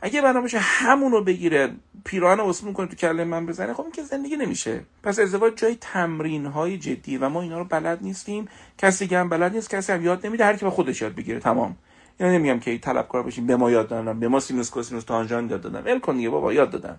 اگه 0.04 0.22
بنا 0.22 0.40
باشه 0.40 0.58
همون 0.58 1.12
رو 1.12 1.24
بگیره 1.24 1.72
پیران 2.04 2.40
اسمون 2.40 2.72
کنه 2.72 2.86
تو 2.86 2.96
کله 2.96 3.24
من 3.24 3.46
بزنه 3.46 3.74
خب 3.74 3.82
این 3.82 3.92
که 3.92 4.02
زندگی 4.02 4.36
نمیشه. 4.36 4.84
پس 5.02 5.18
ازدواج 5.18 5.56
جای 5.56 5.76
تمرین 5.80 6.46
های 6.46 6.78
جدی 6.78 7.16
و 7.16 7.28
ما 7.28 7.42
اینا 7.42 7.58
رو 7.58 7.64
بلد 7.64 7.98
نیستیم. 8.02 8.48
کسی 8.78 9.14
هم 9.14 9.28
بلد 9.28 9.54
نیست 9.54 9.70
کسی 9.70 9.92
هم 9.92 10.04
یاد 10.04 10.26
نمیده 10.26 10.44
هر 10.44 10.56
کی 10.56 10.64
به 10.64 10.70
خودش 10.70 11.02
یاد 11.02 11.14
بگیره 11.14 11.40
تمام. 11.40 11.76
اینا 12.20 12.32
نمیگم 12.32 12.60
که 12.60 12.78
طلبکار 12.78 13.22
باشیم 13.22 13.46
به 13.46 13.56
ما 13.56 13.70
یاد 13.70 13.88
دادن 13.88 14.20
به 14.20 14.28
ما 14.28 14.40
سینوس 14.40 14.70
کوسینوس 14.70 15.04
تانژانت 15.04 15.50
یاد 15.50 15.60
دادن. 15.60 15.82
ول 15.92 16.00
کن 16.00 16.16
دیگه 16.16 16.30
بابا 16.30 16.52
یاد 16.52 16.70
دادن. 16.70 16.98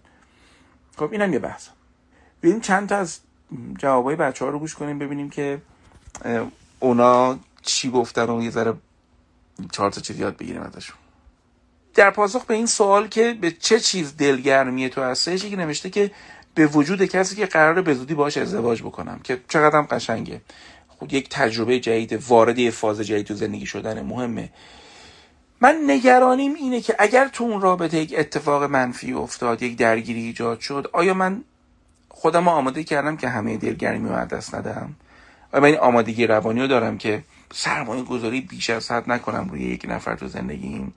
خب 0.98 1.12
اینم 1.12 1.33
یه 1.33 1.39
بحث. 1.39 1.67
ببینیم 2.43 2.62
چند 2.62 2.89
تا 2.89 2.98
از 2.98 3.19
جوابای 3.77 4.15
بچه 4.15 4.45
ها 4.45 4.51
رو 4.51 4.60
گوش 4.60 4.75
کنیم 4.75 5.00
ببینیم 5.00 5.29
که 5.29 5.62
اونا 6.79 7.39
چی 7.62 7.91
گفتن 7.91 8.29
و 8.29 8.43
یه 8.43 8.50
ذره 8.50 8.74
چهار 9.72 9.91
تا 9.91 10.01
چیز 10.01 10.19
یاد 10.19 10.38
بگیریم 10.38 10.62
ازشون. 10.62 11.02
در 11.96 12.10
پاسخ 12.10 12.46
به 12.46 12.54
این 12.54 12.66
سوال 12.66 13.08
که 13.08 13.38
به 13.42 13.52
چه 13.52 13.80
چیز 13.80 14.18
دلگرمی 14.18 14.90
تو 14.90 15.02
هستش 15.02 15.44
یکی 15.44 15.56
نوشته 15.56 15.90
که 15.90 16.12
به 16.56 16.68
وجود 16.68 17.06
کسی 17.06 17.36
که 17.36 17.46
قراره 17.46 17.82
به 17.82 17.94
زودی 17.94 18.14
باش 18.14 18.38
ازدواج 18.38 18.82
بکنم 18.82 19.20
که 19.24 19.42
چقدر 19.50 19.78
هم 19.78 19.88
قشنگه. 19.92 20.42
خود 20.88 21.14
یک 21.14 21.30
تجربه 21.30 21.80
جدید 21.80 22.24
وارد 22.28 22.60
یه 22.60 22.72
فاز 22.72 23.00
جدید 23.00 23.26
تو 23.26 23.34
زندگی 23.34 23.66
شدن 23.66 24.02
مهمه. 24.02 24.50
من 25.62 25.80
نگرانیم 25.88 26.54
اینه 26.54 26.82
که 26.82 26.96
اگر 27.00 27.28
تو 27.28 27.44
اون 27.44 27.62
رابطه 27.62 27.98
یک 27.98 28.16
اتفاق 28.18 28.64
منفی 28.64 29.14
افتاد 29.14 29.64
یک 29.64 29.78
درگیری 29.78 30.22
ایجاد 30.22 30.60
شد 30.60 30.90
آیا 30.94 31.14
من 31.14 31.44
خودم 32.10 32.48
آماده 32.48 32.84
کردم 32.84 33.18
که 33.18 33.30
همه 33.30 33.58
دلگرمی 33.58 34.10
رو 34.10 34.26
دست 34.26 34.56
ندم 34.56 34.96
آیا 35.54 35.64
من 35.64 35.78
آمادگی 35.78 36.28
روانی 36.28 36.62
رو 36.62 36.68
دارم 36.68 36.98
که 36.98 37.24
سرمایه 37.54 38.04
گذاری 38.04 38.42
بیش 38.42 38.70
از 38.70 38.92
حد 38.92 39.12
نکنم 39.12 39.50
روی 39.50 39.62
یک 39.62 39.86
نفر 39.90 40.16
تو 40.16 40.28
زندگیم؟ 40.28 40.94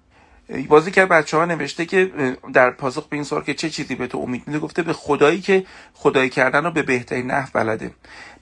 بازی 0.68 0.90
که 0.90 1.06
بچه 1.06 1.36
ها 1.36 1.44
نوشته 1.44 1.86
که 1.86 2.12
در 2.52 2.70
پاسخ 2.70 3.08
به 3.08 3.16
این 3.16 3.24
سوال 3.24 3.42
که 3.42 3.54
چه 3.54 3.70
چیزی 3.70 3.94
به 3.94 4.06
تو 4.06 4.18
امید 4.18 4.42
میده 4.46 4.58
گفته 4.58 4.82
به 4.82 4.92
خدایی 4.92 5.40
که 5.40 5.66
خدایی 5.94 6.30
کردن 6.30 6.64
رو 6.64 6.70
به 6.70 6.82
بهترین 6.82 7.26
نحو 7.26 7.48
بلده. 7.52 7.90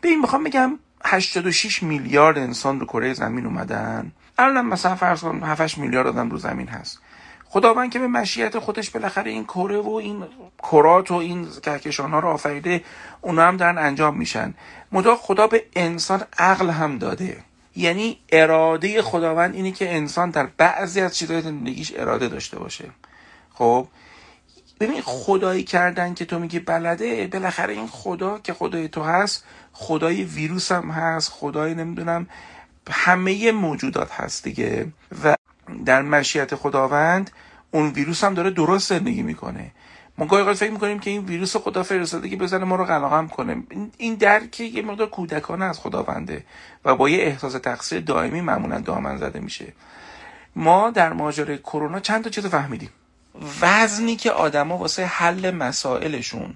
به 0.00 0.08
این 0.08 0.20
می‌خوام 0.20 0.44
بگم 0.44 0.78
86 1.04 1.82
میلیارد 1.82 2.38
انسان 2.38 2.80
رو 2.80 2.86
کره 2.86 3.14
زمین 3.14 3.46
اومدن. 3.46 4.12
الان 4.38 4.66
مثلا 4.66 4.94
فرض 4.94 5.20
کن 5.20 5.42
7 5.42 5.78
میلیارد 5.78 6.06
آدم 6.06 6.30
رو 6.30 6.38
زمین 6.38 6.68
هست. 6.68 7.00
خداوند 7.44 7.90
که 7.90 7.98
به 7.98 8.06
مشیت 8.06 8.58
خودش 8.58 8.90
بالاخره 8.90 9.30
این 9.30 9.44
کره 9.44 9.78
و 9.78 9.90
این 9.90 10.24
کرات 10.62 11.10
و 11.10 11.14
این 11.14 11.48
کهکشان 11.62 12.10
ها 12.10 12.18
رو 12.18 12.28
آفریده 12.28 12.84
اونا 13.20 13.42
هم 13.42 13.56
دارن 13.56 13.78
انجام 13.78 14.18
میشن. 14.18 14.54
مدا 14.92 15.16
خدا 15.16 15.46
به 15.46 15.64
انسان 15.76 16.22
عقل 16.38 16.70
هم 16.70 16.98
داده. 16.98 17.36
یعنی 17.76 18.18
اراده 18.32 19.02
خداوند 19.02 19.54
اینه 19.54 19.72
که 19.72 19.94
انسان 19.94 20.30
در 20.30 20.46
بعضی 20.46 21.00
از 21.00 21.16
چیزهای 21.16 21.42
زندگیش 21.42 21.92
اراده 21.96 22.28
داشته 22.28 22.58
باشه. 22.58 22.84
خب 23.54 23.88
ببین 24.80 25.02
خدایی 25.02 25.64
کردن 25.64 26.14
که 26.14 26.24
تو 26.24 26.38
میگی 26.38 26.58
بلده 26.58 27.26
بالاخره 27.26 27.72
این 27.72 27.86
خدا 27.86 28.38
که 28.38 28.52
خدای 28.52 28.88
تو 28.88 29.02
هست 29.02 29.44
خدای 29.72 30.24
ویروس 30.24 30.72
هم 30.72 30.90
هست 30.90 31.30
خدای 31.30 31.74
نمی‌دونم 31.74 32.26
همه 32.90 33.52
موجودات 33.52 34.12
هست 34.12 34.44
دیگه. 34.44 34.86
و 35.24 35.34
در 35.84 36.02
مشیت 36.02 36.54
خداوند 36.54 37.30
اون 37.70 37.90
ویروس 37.90 38.24
هم 38.24 38.34
داره 38.34 38.50
درست 38.50 38.88
زندگی 38.88 39.22
می‌کنه. 39.22 39.70
ما 40.18 40.26
گاهی 40.26 40.54
فکر 40.54 40.70
می‌کنیم 40.70 40.98
که 40.98 41.10
این 41.10 41.24
ویروس 41.24 41.56
خدا 41.56 41.82
فرستاده 41.82 42.28
که 42.28 42.36
بزنه 42.36 42.64
ما 42.64 42.76
رو 42.76 42.84
قلقم 42.84 43.28
کنه. 43.28 43.62
این 43.98 44.14
درک 44.14 44.60
یه 44.60 44.82
مقدار 44.82 45.06
کودکانه 45.06 45.64
از 45.64 45.78
خداونده 45.78 46.44
و 46.84 46.94
با 46.94 47.08
یه 47.08 47.22
احساس 47.22 47.52
تقصیر 47.52 48.00
دائمی 48.00 48.40
معمولا 48.40 48.80
دامن 48.80 49.16
زده 49.16 49.40
میشه. 49.40 49.72
ما 50.56 50.90
در 50.90 51.12
ماجرای 51.12 51.58
کرونا 51.58 52.00
چند 52.00 52.24
تا 52.24 52.30
چیز 52.30 52.46
فهمیدیم. 52.46 52.90
وزنی 53.60 54.16
که 54.16 54.30
آدما 54.30 54.76
واسه 54.76 55.06
حل 55.06 55.50
مسائلشون 55.50 56.54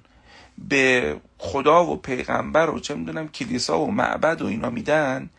به 0.58 1.16
خدا 1.38 1.86
و 1.86 1.96
پیغمبر 1.96 2.70
و 2.70 2.80
چه 2.80 2.94
می‌دونم 2.94 3.28
کلیسا 3.28 3.80
و 3.80 3.90
معبد 3.90 4.42
و 4.42 4.46
اینا 4.46 4.70
میدن 4.70 5.30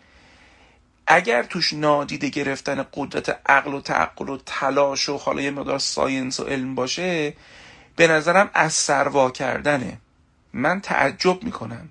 اگر 1.07 1.43
توش 1.43 1.73
نادیده 1.73 2.29
گرفتن 2.29 2.85
قدرت 2.93 3.39
عقل 3.45 3.73
و 3.73 3.81
تعقل 3.81 4.29
و 4.29 4.37
تلاش 4.45 5.09
و 5.09 5.17
حالا 5.17 5.41
یه 5.41 5.51
مقدار 5.51 5.79
ساینس 5.79 6.39
و 6.39 6.43
علم 6.43 6.75
باشه 6.75 7.33
به 7.99 8.07
نظرم 8.07 8.49
از 8.53 8.73
سروا 8.73 9.31
کردنه. 9.31 9.97
من 10.53 10.81
تعجب 10.81 11.43
می‌کنم. 11.43 11.89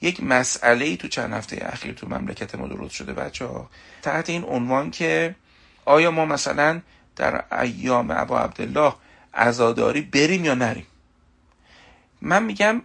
یک 0.00 0.22
مسئله 0.22 0.84
ای 0.84 0.96
تو 0.96 1.08
چند 1.08 1.32
هفته 1.32 1.66
اخیر 1.72 1.94
تو 1.94 2.08
مملکت 2.08 2.54
ما 2.54 2.66
درست 2.66 2.94
شده 2.94 3.12
بچه 3.12 3.46
ها 3.46 3.70
تحت 4.02 4.30
این 4.30 4.44
عنوان 4.44 4.90
که 4.90 5.34
آیا 5.84 6.10
ما 6.10 6.24
مثلا 6.24 6.80
در 7.16 7.44
ایام 7.60 8.10
ابا 8.10 8.40
عبدالله 8.40 8.94
ازاداری 9.32 10.00
بریم 10.00 10.44
یا 10.44 10.54
نریم؟ 10.54 10.86
من 12.22 12.42
میگم 12.42 12.82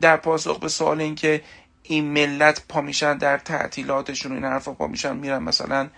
در 0.00 0.16
پاسخ 0.16 0.58
به 0.58 0.68
سوال 0.68 1.00
این 1.00 1.14
که 1.14 1.42
این 1.82 2.04
ملت 2.04 2.62
پا 2.68 2.80
میشن 2.80 3.18
در 3.18 3.38
تعطیلاتشون 3.38 4.32
این 4.32 4.44
حرفا 4.44 4.72
پا 4.72 4.86
میشن 4.86 5.16
میرن 5.16 5.42
مثلا 5.42 5.88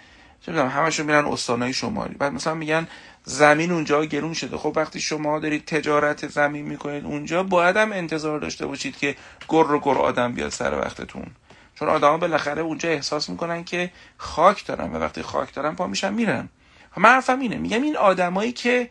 چه 0.46 0.68
همشون 0.68 1.06
میرن 1.06 1.24
استانهای 1.24 1.72
شمالی. 1.72 2.14
بعد 2.14 2.32
مثلا 2.32 2.54
میگن 2.54 2.88
زمین 3.24 3.72
اونجا 3.72 4.04
گرون 4.04 4.34
شده. 4.34 4.56
خب 4.56 4.72
وقتی 4.76 5.00
شما 5.00 5.38
دارید 5.38 5.64
تجارت 5.64 6.28
زمین 6.28 6.66
می‌کنید 6.66 7.04
اونجا 7.04 7.42
باید 7.42 7.76
هم 7.76 7.92
انتظار 7.92 8.38
داشته 8.38 8.66
باشید 8.66 8.96
که 8.96 9.16
گر 9.48 9.72
و 9.72 9.80
گر 9.80 9.94
آدم 9.94 10.32
بیاد 10.32 10.50
سر 10.50 10.78
وقتتون. 10.78 11.26
چون 11.74 11.88
آدما 11.88 12.18
بالاخره 12.18 12.62
اونجا 12.62 12.88
احساس 12.88 13.28
می‌کنن 13.28 13.64
که 13.64 13.90
خاک 14.16 14.66
دارن 14.66 14.92
و 14.92 14.98
وقتی 14.98 15.22
خاک 15.22 15.54
دارن 15.54 15.74
پا 15.74 15.86
میشن 15.86 16.14
میرن. 16.14 16.48
من 16.96 17.10
حرفم 17.10 17.40
اینه. 17.40 17.56
میگم 17.56 17.82
این 17.82 17.96
آدمایی 17.96 18.52
که 18.52 18.90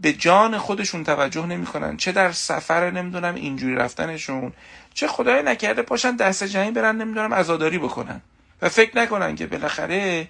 به 0.00 0.12
جان 0.12 0.58
خودشون 0.58 1.04
توجه 1.04 1.46
نمی‌کنن 1.46 1.96
چه 1.96 2.12
در 2.12 2.32
سفر 2.32 2.90
نمی‌دونم 2.90 3.34
اینجوری 3.34 3.74
رفتنشون 3.74 4.52
چه 4.94 5.08
خدای 5.08 5.42
نکرده 5.42 5.82
پاشن 5.82 6.16
دست 6.16 6.44
جمعی 6.44 6.70
برن 6.70 6.96
نمی‌دونم 6.96 7.34
عزاداری 7.34 7.78
بکنن. 7.78 8.20
و 8.62 8.68
فکر 8.68 8.98
نکنن 8.98 9.36
که 9.36 9.46
بالاخره 9.46 10.28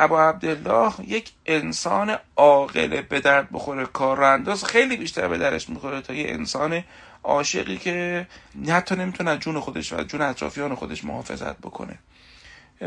ابا 0.00 0.28
عبدالله 0.28 0.92
یک 1.06 1.32
انسان 1.46 2.18
عاقل 2.36 3.00
به 3.00 3.20
درد 3.20 3.48
بخوره 3.52 3.86
کار 3.86 4.22
انداز 4.24 4.64
خیلی 4.64 4.96
بیشتر 4.96 5.28
به 5.28 5.38
درش 5.38 5.68
می‌خوره 5.68 6.00
تا 6.00 6.14
یه 6.14 6.30
انسان 6.30 6.84
عاشقی 7.24 7.78
که 7.78 8.26
حتی 8.68 8.96
نمی‌تونه 8.96 9.36
جون 9.36 9.60
خودش 9.60 9.92
و 9.92 10.02
جون 10.02 10.22
اطرافیان 10.22 10.74
خودش 10.74 11.04
محافظت 11.04 11.58
بکنه. 11.58 11.98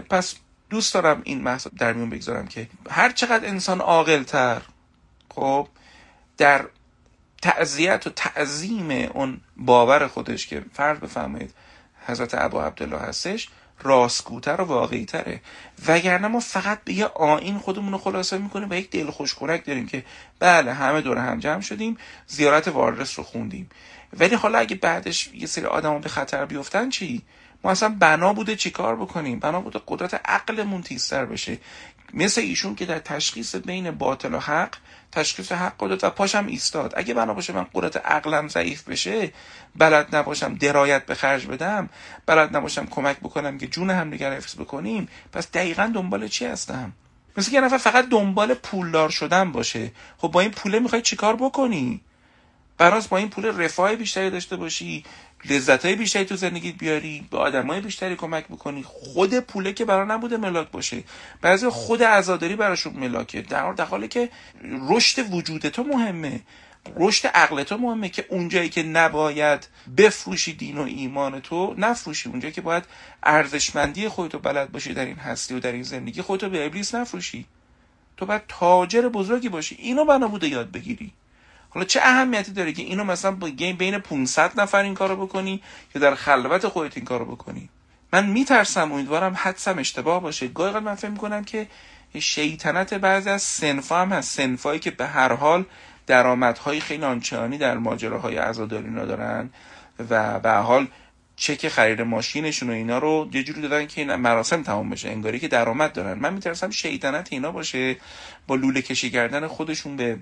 پس 0.10 0.36
دوست 0.70 0.94
دارم 0.94 1.22
این 1.24 1.42
محصول 1.42 1.72
در 1.78 1.94
میون 1.94 2.10
بگذارم 2.10 2.48
که 2.48 2.68
هر 2.90 3.12
چقدر 3.12 3.48
انسان 3.48 3.82
عاقل 3.82 4.24
تر 4.24 4.62
خب 5.36 5.68
در 6.38 6.66
تعذیت 7.42 8.08
و 8.08 8.10
تعظیم 8.10 8.92
اون 8.92 9.42
باور 9.58 10.08
خودش 10.08 10.48
که 10.48 10.66
فرض 10.74 10.98
بفرمایید 11.00 11.54
حضرت 12.06 12.36
ابا 12.36 12.66
عبدالله 12.66 13.00
هستش 13.00 13.50
راستگوتر 13.82 14.62
و 14.62 14.64
واقعی 14.64 15.06
تره 15.06 15.42
وگرنه 15.88 16.28
ما 16.28 16.40
فقط 16.40 16.84
به 16.84 16.94
یه 16.94 17.06
آین 17.06 17.58
خودمون 17.58 17.92
رو 17.92 17.98
خلاصه 17.98 18.38
می‌کنیم 18.38 18.70
و 18.70 18.74
یک 18.74 18.90
دل 18.90 19.12
خوشخورک 19.12 19.66
داریم 19.66 19.88
که 19.88 20.06
بله 20.40 20.74
همه 20.74 21.02
دور 21.02 21.18
هم 21.18 21.40
جمع 21.40 21.62
شدیم 21.62 21.98
زیارت 22.28 22.68
واردرس 22.68 23.20
رو 23.20 23.24
خوندیم. 23.24 23.70
ولی 24.20 24.36
حالا 24.36 24.58
اگه 24.58 24.76
بعدش 24.76 25.30
یه 25.34 25.48
سری 25.48 25.66
آدم 25.66 26.02
به 26.02 26.10
خطر 26.10 26.46
بیفتن 26.46 26.90
چی؟ 26.90 27.22
ما 27.64 27.72
اصلا 27.72 27.96
بنا 28.00 28.34
بوده 28.34 28.56
چیکار 28.56 28.96
بکنیم؟ 28.96 29.40
بنا 29.40 29.62
بوده 29.62 29.82
قدرت 29.88 30.22
عقلمون 30.26 30.82
تیزتر 30.82 31.26
بشه. 31.26 31.58
مثل 32.14 32.42
ایشون 32.42 32.76
که 32.76 32.86
در 32.86 33.00
تشخیص 33.00 33.56
بین 33.56 33.92
باطل 33.92 34.34
و 34.34 34.40
حق 34.40 34.76
تشخیص 35.12 35.52
حق 35.52 35.74
قدرت 35.80 36.04
و 36.04 36.10
پاشم 36.10 36.46
ایستاد. 36.48 36.94
اگه 36.98 37.14
بنا 37.14 37.34
باشه 37.34 37.54
من 37.54 37.68
قدرت 37.74 37.98
عقلم 37.98 38.48
ضعیف 38.48 38.84
بشه 38.90 39.34
بلد 39.76 40.16
نباشم 40.16 40.56
درایت 40.56 41.06
به 41.06 41.16
خرج 41.16 41.48
بدم 41.48 41.90
بلد 42.26 42.56
نباشم 42.56 42.86
کمک 42.86 43.18
بکنم 43.20 43.58
که 43.58 43.68
جون 43.68 43.90
هم 43.90 44.10
دیگر 44.10 44.34
حفظ 44.34 44.56
بکنیم 44.56 45.08
پس 45.32 45.52
دقیقا 45.52 45.92
دنبال 45.96 46.28
چی 46.28 46.46
هستم؟ 46.46 46.94
مثل 47.38 47.54
یه 47.54 47.62
نفر 47.62 47.78
فقط 47.78 48.10
دنبال 48.10 48.54
پولدار 48.54 49.10
شدن 49.10 49.52
باشه. 49.52 49.92
خب 50.18 50.28
با 50.28 50.42
این 50.42 50.52
پوله 50.52 50.80
می‌خوای 50.80 51.02
چیکار 51.02 51.36
بکنی؟ 51.36 52.02
براز 52.78 53.10
با 53.10 53.18
این 53.18 53.30
پول 53.30 53.46
رفاه 53.46 53.96
بیشتری 53.96 54.30
داشته 54.30 54.56
باشی. 54.56 55.04
لذت 55.50 55.86
های 55.86 55.96
بیشتری 55.96 56.26
تو 56.26 56.36
زندگیت 56.36 56.76
بیاری 56.76 57.28
به 57.32 57.38
آدم 57.38 57.68
های 57.68 57.82
بیشتری 57.82 58.16
کمک 58.16 58.48
بکنی. 58.48 58.84
خود 58.84 59.40
پوله 59.40 59.74
که 59.74 59.86
برا 59.86 60.06
نبوده 60.06 60.38
ملاک 60.38 60.72
باشه. 60.72 61.04
بعضی 61.42 61.70
خود 61.70 62.04
عزاداری 62.04 62.56
براشون 62.56 62.94
ملاکه. 62.94 63.42
در 63.42 63.86
حالی 63.86 64.08
که 64.08 64.30
رشد 64.90 65.34
وجود 65.34 65.70
تو 65.70 65.84
مهمه. 65.84 66.42
رشد 66.96 67.28
عقل 67.28 67.64
تو 67.64 67.78
مهمه 67.78 68.10
که 68.10 68.26
اونجایی 68.30 68.70
که 68.70 68.84
نباید 68.84 69.68
بفروشی 69.98 70.54
دین 70.54 70.78
و 70.78 70.82
ایمان 70.82 71.40
تو 71.40 71.76
نفروشی. 71.78 72.30
اونجایی 72.30 72.54
که 72.54 72.62
باید 72.62 72.84
ارزشمندی 73.24 74.08
خودتو 74.08 74.40
بلد 74.40 74.72
باشی 74.72 74.94
در 74.94 75.06
این 75.06 75.16
هستی 75.16 75.54
و 75.54 75.60
در 75.60 75.72
این 75.72 75.84
زندگی 75.84 76.22
خودتو 76.22 76.50
به 76.50 76.66
ابلیس 76.66 76.96
نفروشی. 76.96 77.46
تو 78.18 78.26
باید 78.26 78.42
تاجر 78.48 79.10
بزرگی 79.10 79.50
باشی. 79.50 79.76
اینو 79.80 80.06
بنا 80.06 80.28
بوده 80.28 80.48
یاد 80.48 80.72
بگیری. 80.72 81.14
حالا 81.74 81.86
چه 81.86 82.00
اهمیتی 82.04 82.52
داره 82.52 82.74
که 82.74 82.82
اینو 82.82 83.04
مثلا 83.04 83.32
بین 83.78 83.98
500 83.98 84.62
نفر 84.62 84.84
این 84.84 84.94
کارو 84.94 85.26
بکنی 85.26 85.62
یا 85.96 86.02
در 86.02 86.16
خلوت 86.16 86.68
خودت 86.68 86.98
این 86.98 87.06
کارو 87.06 87.26
بکنی؟ 87.26 87.70
من 88.14 88.26
میترسم 88.26 88.92
امیدوارم 88.92 89.34
حدسم 89.38 89.80
اشتباه 89.80 90.22
باشه. 90.22 90.48
گاهی 90.48 90.80
من 90.80 90.96
فکر 90.96 91.10
می‌کنم 91.10 91.44
که 91.44 91.68
شیطنت 92.20 92.94
بعضی 92.94 93.30
از 93.30 93.42
سنفا 93.42 94.02
هم 94.02 94.10
هست. 94.10 94.38
سنفایی 94.38 94.80
که 94.80 94.92
به 94.92 95.08
هر 95.08 95.34
حال 95.34 95.66
درآمدهای 96.08 96.80
خیلی 96.80 97.04
آنچنانی 97.04 97.58
در 97.58 97.78
ماجراهای 97.78 98.38
عزاداری 98.38 98.86
اینا 98.86 99.06
دارن 99.06 99.50
و 100.10 100.40
به 100.40 100.52
حال 100.52 100.88
چک 101.36 101.68
خرید 101.68 102.02
ماشینشون 102.02 102.70
و 102.70 102.74
اینا 102.74 102.98
رو 102.98 103.30
یه 103.34 103.44
جوری 103.44 103.62
دادن 103.62 103.88
که 103.88 104.02
این 104.02 104.16
مراسم 104.16 104.64
تمام 104.64 104.90
بشه. 104.90 105.10
انگاری 105.10 105.40
که 105.40 105.48
درآمد 105.48 105.94
دارن. 105.94 106.20
من 106.20 106.34
میترسم 106.34 106.70
شیطنت 106.70 107.28
اینا 107.32 107.52
باشه. 107.52 107.98
با 108.48 108.56
لوله 108.56 108.82
کشی 108.82 109.10
کردن 109.10 109.48
خودشون 109.48 109.98
به 109.98 110.18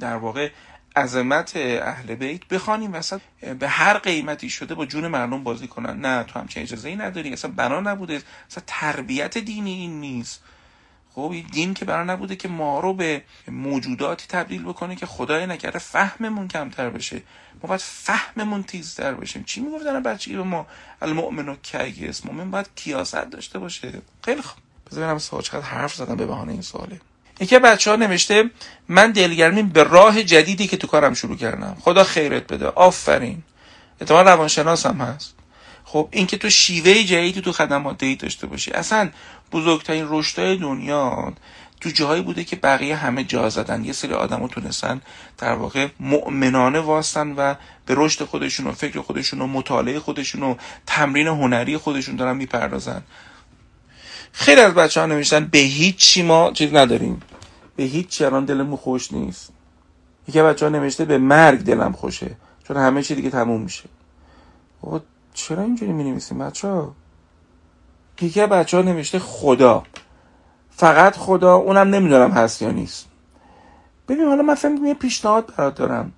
در 0.00 0.16
واقع 0.16 0.50
عظمت 0.96 1.56
اهل 1.56 2.14
بیت 2.14 2.48
بخوانیم 2.48 2.94
وسط 2.94 3.20
به 3.58 3.68
هر 3.68 3.98
قیمتی 3.98 4.50
شده 4.50 4.74
با 4.74 4.86
جون 4.86 5.08
مردم 5.08 5.44
بازی 5.44 5.68
کنن. 5.68 6.00
نه 6.00 6.24
تو 6.24 6.38
همچین 6.38 6.62
اجازه 6.62 6.88
ای 6.88 6.96
نداری. 6.96 7.32
اصلا 7.32 7.50
بنا 7.56 7.80
نبوده. 7.80 8.22
اصلا 8.50 8.64
تربیت 8.66 9.38
دینی 9.38 9.72
این 9.72 10.00
نیست. 10.00 10.42
خب 11.14 11.34
دین 11.52 11.74
که 11.74 11.84
برای 11.84 12.06
نبوده 12.06 12.36
که 12.36 12.48
ما 12.48 12.80
رو 12.80 12.94
به 12.94 13.22
موجوداتی 13.48 14.26
تبدیل 14.28 14.62
بکنه 14.62 14.96
که 14.96 15.06
خدای 15.06 15.46
نکرده 15.46 15.78
فهممون 15.78 16.48
کمتر 16.48 16.90
بشه. 16.90 17.22
ما 17.62 17.68
باید 17.68 17.80
فهممون 17.80 18.62
تیزتر 18.62 19.14
بشیم. 19.14 19.44
چی 19.44 19.60
می‌گفتن 19.60 20.02
بچگی 20.02 20.36
به 20.36 20.42
ما؟ 20.42 20.66
المؤمن 21.02 21.48
و 21.48 21.56
کیس. 21.62 22.26
مؤمن 22.26 22.50
باید 22.50 22.70
کیاست 22.76 23.30
داشته 23.30 23.58
باشه. 23.58 24.02
خیلی 24.24 24.42
خوب. 24.42 24.62
بذار 24.90 25.04
ببینم 25.04 25.42
چقدر 25.42 25.60
حرف 25.60 25.94
زدم 25.94 26.16
به 26.16 26.26
بهانه 26.26 26.52
این 26.52 26.62
سواله. 26.62 27.00
یکی 27.40 27.58
بچه 27.58 27.90
ها 27.90 27.96
نوشته 27.96 28.50
من 28.88 29.12
دلگرمیم 29.12 29.68
به 29.68 29.84
راه 29.84 30.22
جدیدی 30.22 30.66
که 30.66 30.76
تو 30.76 30.86
کارم 30.86 31.14
شروع 31.14 31.36
کردم. 31.36 31.76
خدا 31.80 32.04
خیرت 32.04 32.52
بده. 32.52 32.66
آفرین. 32.66 33.42
احتمال 34.00 34.24
روانشناس 34.24 34.86
هم 34.86 34.96
هست. 35.00 35.34
خب 35.84 36.08
اینکه 36.10 36.36
تو 36.36 36.50
شیوه 36.50 37.02
جدیدی 37.02 37.40
تو 37.40 37.52
خدمات 37.52 38.04
داشته 38.04 38.46
باشی. 38.46 38.70
اصلا 38.70 39.10
بزرگترین 39.52 40.06
رشدهای 40.08 40.56
دنیا 40.56 41.32
تو 41.80 41.90
جاهایی 41.90 42.22
بوده 42.22 42.44
که 42.44 42.56
بقیه 42.56 42.96
همه 42.96 43.24
جا 43.24 43.48
زدن. 43.48 43.84
یه 43.84 43.92
سری 43.92 44.12
آدم 44.12 44.46
تونستن 44.46 45.00
در 45.38 45.52
واقع 45.52 45.88
مؤمنانه 46.00 46.80
واستن 46.80 47.32
و 47.32 47.54
به 47.86 47.94
رشد 47.96 48.24
خودشون 48.24 48.66
و 48.66 48.72
فکر 48.72 49.00
خودشون 49.00 49.40
و 49.40 49.46
مطالعه 49.46 50.00
خودشون 50.00 50.42
و 50.42 50.54
تمرین 50.86 51.26
هنری 51.26 51.76
خودشون 51.76 52.16
دارن 52.16 52.36
می‌پردازن. 52.36 53.02
خیلی 54.32 54.60
از 54.60 54.74
بچه 54.74 55.00
ها 55.00 55.06
نوشتن 55.06 55.44
به 55.44 55.58
هیچ 55.58 55.96
چی 55.96 56.22
ما 56.22 56.52
چیز 56.52 56.74
نداریم. 56.74 57.22
به 57.76 57.82
هیچ 57.82 58.08
چی 58.08 58.24
الان 58.24 58.44
دلمون 58.44 58.76
خوش 58.76 59.12
نیست. 59.12 59.52
یکی 60.28 60.42
بچه 60.42 60.66
ها 60.66 60.72
نوشته 60.72 61.04
به 61.04 61.18
مرگ 61.18 61.60
دلم 61.60 61.92
خوشه 61.92 62.36
چون 62.64 62.76
همه 62.76 63.02
چی 63.02 63.14
دیگه 63.14 63.30
تموم 63.30 63.60
میشه. 63.60 63.84
بابا 64.82 65.00
چرا 65.34 65.62
اینجوری 65.62 65.92
می 65.92 66.04
نویسیم 66.04 66.38
بچه 66.38 66.68
ها 66.68 66.94
یکی 68.20 68.46
بچه 68.46 68.76
ها 68.76 68.82
نوشته 68.82 69.18
خدا. 69.18 69.82
فقط 70.70 71.16
خدا 71.16 71.54
اونم 71.54 71.88
نمی‌دونم 71.88 72.30
هست 72.30 72.62
یا 72.62 72.70
نیست. 72.70 73.06
ببین 74.08 74.26
حالا 74.26 74.42
من 74.42 74.54
فهم 74.54 74.86
یه 74.86 74.94
پیشنهاد 74.94 75.54
برات 75.56 75.74
دارم. 75.74 76.12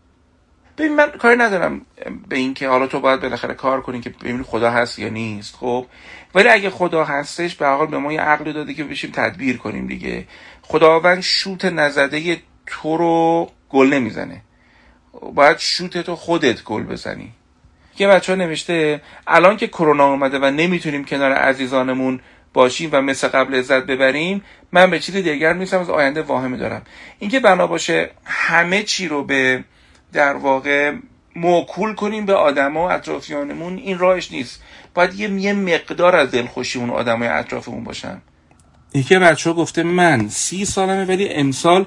ببین 0.83 0.97
من 0.97 1.11
کاری 1.11 1.37
ندارم 1.37 1.87
به 2.29 2.37
اینکه 2.37 2.69
حالا 2.69 2.87
تو 2.87 3.01
باید 3.01 3.21
بالاخره 3.21 3.55
کار 3.55 3.81
کنی 3.81 4.01
که 4.01 4.11
ببینی 4.11 4.43
خدا 4.43 4.71
هست 4.71 4.99
یا 4.99 5.09
نیست 5.09 5.57
خب؟ 5.57 5.87
ولی 6.35 6.49
اگه 6.49 6.71
خدا 6.71 7.05
هستش 7.05 7.55
به 7.55 7.67
حال 7.67 7.87
به 7.87 7.99
ما 7.99 8.12
یه 8.12 8.21
عقلی 8.21 8.53
داده 8.53 8.75
که 8.75 8.85
بشیم 8.85 9.11
تدبیر 9.11 9.57
کنیم 9.57 9.87
دیگه. 9.87 10.25
خداوند 10.62 11.21
شوت 11.21 11.65
نزده 11.65 12.37
تو 12.67 12.97
رو 12.97 13.51
گل 13.69 13.87
نمی‌زنه. 13.87 14.43
باید 15.35 15.59
شوت 15.59 15.99
تو 15.99 16.17
خودت 16.17 16.65
گل 16.65 16.83
بزنی. 16.83 17.33
یه 17.99 18.09
بچه 18.09 18.33
ها 18.33 18.39
نوشته 18.39 19.03
الان 19.27 19.57
که 19.57 19.67
کرونا 19.67 20.07
اومده 20.07 20.39
و 20.39 20.51
نمی‌تونیم 20.51 21.05
کنار 21.05 21.33
عزیزانمون 21.33 22.21
باشیم 22.55 22.91
و 22.93 23.03
مثل 23.03 23.29
قبل 23.29 23.55
عزت 23.55 23.87
ببریم 23.87 24.45
من 24.73 24.91
به 24.91 24.99
چیز 24.99 25.17
دیگر 25.17 25.53
نیستم 25.53 25.79
از 25.79 25.91
آینده 25.91 26.23
واهمه 26.23 26.57
دارم. 26.57 26.83
اینکه 27.19 27.41
بنا 27.41 27.67
باشه 27.67 28.11
همه 28.25 28.83
چی 28.83 29.09
رو 29.09 29.25
به 29.25 29.65
در 30.12 30.35
واقع 30.35 30.95
موکول 31.37 31.95
کنیم 31.95 32.26
به 32.26 32.35
آدما 32.35 32.88
و 32.88 32.90
اطرافیانمون 32.92 33.76
این 33.76 33.99
راهش 33.99 34.33
نیست. 34.33 34.62
باید 34.95 35.14
یه, 35.14 35.31
یه 35.31 35.52
مقدار 35.52 36.16
از 36.16 36.31
دلخوشی 36.31 36.78
اون 36.78 36.90
آدمای 36.90 37.28
اطرافمون 37.28 37.85
باشن. 37.85 38.23
یکی 38.95 39.19
بچه 39.19 39.50
ها 39.50 39.57
گفته 39.57 39.83
من 39.83 40.28
سی 40.28 40.64
سالمه 40.64 41.04
ولی 41.04 41.28
امسال 41.28 41.87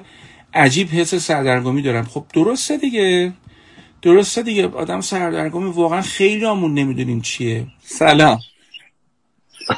عجیب 0.54 0.88
حس 0.88 1.14
سردرگمی 1.14 1.82
دارم. 1.82 2.04
خب 2.04 2.24
درسته 2.34 2.76
دیگه. 2.76 3.32
درسته 4.02 4.42
دیگه. 4.42 4.68
آدم 4.68 5.00
سردرگمی 5.00 5.72
واقعا 5.72 6.02
خیلی 6.02 6.44
همون 6.44 6.74
نمی‌دونیم 6.74 7.20
چیه. 7.20 7.66
سلام. 7.82 8.38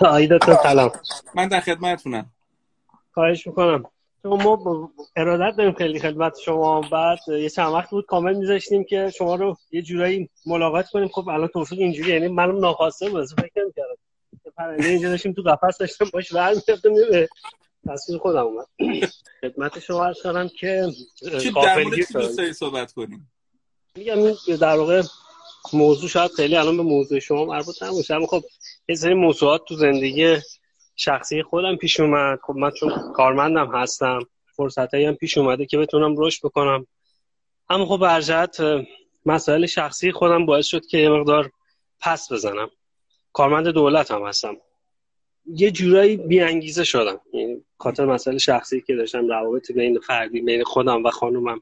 آی 0.01 0.29
سلام. 0.63 0.91
من 1.35 1.49
در 1.49 1.61
خدمتتونم. 1.61 2.27
خواهش 3.15 3.47
می‌کنم. 3.47 3.83
ما 4.25 4.91
ارادت 5.17 5.57
داریم 5.57 5.73
خیلی 5.73 6.01
خدمت 6.01 6.39
شما 6.45 6.81
بعد 6.81 7.19
یه 7.29 7.51
چند 7.51 7.73
وقت 7.73 7.91
بود 7.91 8.07
کامل 8.07 8.35
میذاشتیم 8.35 8.85
که 8.85 9.13
شما 9.19 9.35
رو 9.35 9.57
یه 9.73 9.83
جورایی 9.83 10.31
ملاقات 10.47 10.89
کنیم. 10.89 11.09
خب 11.09 11.29
الان 11.29 11.49
توفیق 11.49 11.79
اینجوری 11.79 12.13
یعنی 12.13 12.29
منم 12.29 12.59
ناخواسته 12.59 13.11
بود 13.11 13.25
فکر 13.25 13.63
نمی‌کردم. 13.63 13.97
پرنده 14.57 14.89
اینجا 14.89 15.09
داشتیم 15.09 15.33
تو 15.33 15.43
قفس 15.43 15.79
داشتم 15.79 16.07
باش 16.13 16.33
ور 16.33 16.49
می‌رفتم 16.49 16.95
به 16.95 17.29
تصویر 17.89 18.19
خودم 18.19 18.47
اومد. 18.47 18.67
خدمت 19.41 19.79
شما 19.79 20.07
عرض 20.07 20.23
کنم 20.23 20.49
که 20.61 20.87
قافلگیر 21.55 22.07
صحبت 22.53 22.93
کنیم؟ 22.93 23.31
میگم 23.97 24.19
این 24.19 24.57
در 24.61 24.77
واقع 24.77 25.03
موضوع 25.73 26.09
شاید 26.09 26.31
خیلی 26.31 26.57
الان 26.57 26.77
به 26.77 26.83
موضوع 26.83 27.19
شما 27.19 27.45
مربوط 27.45 27.83
نباشه 27.83 28.15
اما 28.15 28.27
خب 28.27 28.43
یه 28.89 28.95
سری 28.95 29.15
موضوعات 29.15 29.65
تو 29.69 29.75
زندگی 29.75 30.37
شخصی 31.01 31.43
خودم 31.43 31.77
پیش 31.77 32.01
اومد. 32.01 32.39
خب 32.43 32.57
من 32.57 32.71
چون 32.71 33.13
کارمندم 33.13 33.77
هستم 33.77 34.21
فرصت 34.57 34.95
هم 34.95 35.15
پیش 35.15 35.39
اومده 35.39 35.67
که 35.67 35.79
بتونم 35.79 36.15
رشد 36.19 36.41
بکنم. 36.47 36.87
اما 37.69 37.87
خب 37.87 37.97
برجت 37.97 38.57
مسائل 39.27 39.67
شخصی 39.67 40.13
خودم 40.13 40.47
باعث 40.47 40.67
شد 40.67 40.87
که 40.87 40.99
یه 40.99 41.09
مقدار 41.09 41.51
پس 42.01 42.33
بزنم. 42.33 42.71
کارمند 43.33 43.69
دولت 43.69 44.11
هم 44.11 44.27
هستم. 44.27 44.57
یه 45.47 45.71
جورایی 45.71 46.17
بیانگیزه 46.17 46.85
شدم. 46.85 47.21
یعنی 47.33 47.65
خاطر 47.79 48.05
مسائل 48.05 48.39
شخصی 48.39 48.81
که 48.81 48.97
داشتم 48.97 49.29
روابط 49.29 49.73
بین 49.73 49.99
فردی 49.99 50.41
بین 50.41 50.65
خودم 50.65 51.05
و 51.05 51.11
خانومم 51.11 51.61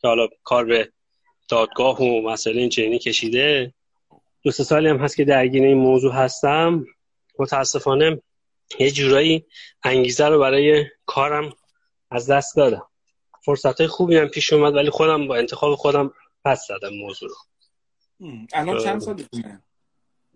که 0.00 0.08
حالا 0.08 0.28
کار 0.44 0.64
به 0.64 0.88
دادگاه 1.48 2.00
و 2.00 2.22
مسئله 2.22 2.60
این 2.60 2.70
چنینی 2.70 2.98
کشیده. 2.98 3.74
دو 4.42 4.50
سه 4.50 4.64
سالی 4.64 4.88
هم 4.88 4.96
هست 4.96 5.16
که 5.16 5.24
درگیر 5.24 5.62
این 5.62 5.78
موضوع 5.78 6.12
هستم. 6.12 6.86
متاسفانه 7.38 8.22
یه 8.78 8.90
جورایی 8.90 9.44
انگیزه 9.82 10.28
رو 10.28 10.40
برای 10.40 10.84
کارم 11.06 11.52
از 12.10 12.30
دست 12.30 12.56
دادم. 12.56 12.86
فرصت 13.44 13.80
های 13.80 13.86
خوبی 13.86 14.16
هم 14.16 14.28
پیش 14.28 14.52
اومد 14.52 14.74
ولی 14.74 14.90
خودم 14.90 15.28
با 15.28 15.36
انتخاب 15.36 15.74
خودم 15.74 16.12
پس 16.44 16.66
زدم 16.68 16.94
موضوع 16.94 17.28
رو. 17.28 17.36
الان 18.52 18.84
چند 18.84 19.00
سالتونه؟ 19.00 19.62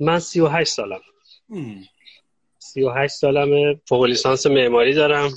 من 0.01 0.19
سی 0.19 0.41
و 0.41 0.47
هشت 0.47 0.73
سالم. 0.73 1.01
سی 2.59 2.83
و 2.83 2.91
هشت 2.91 3.13
سالمه 3.13 3.81
فوق 3.89 4.05
لیسانس 4.05 4.47
معماری 4.47 4.95
دارم. 4.95 5.31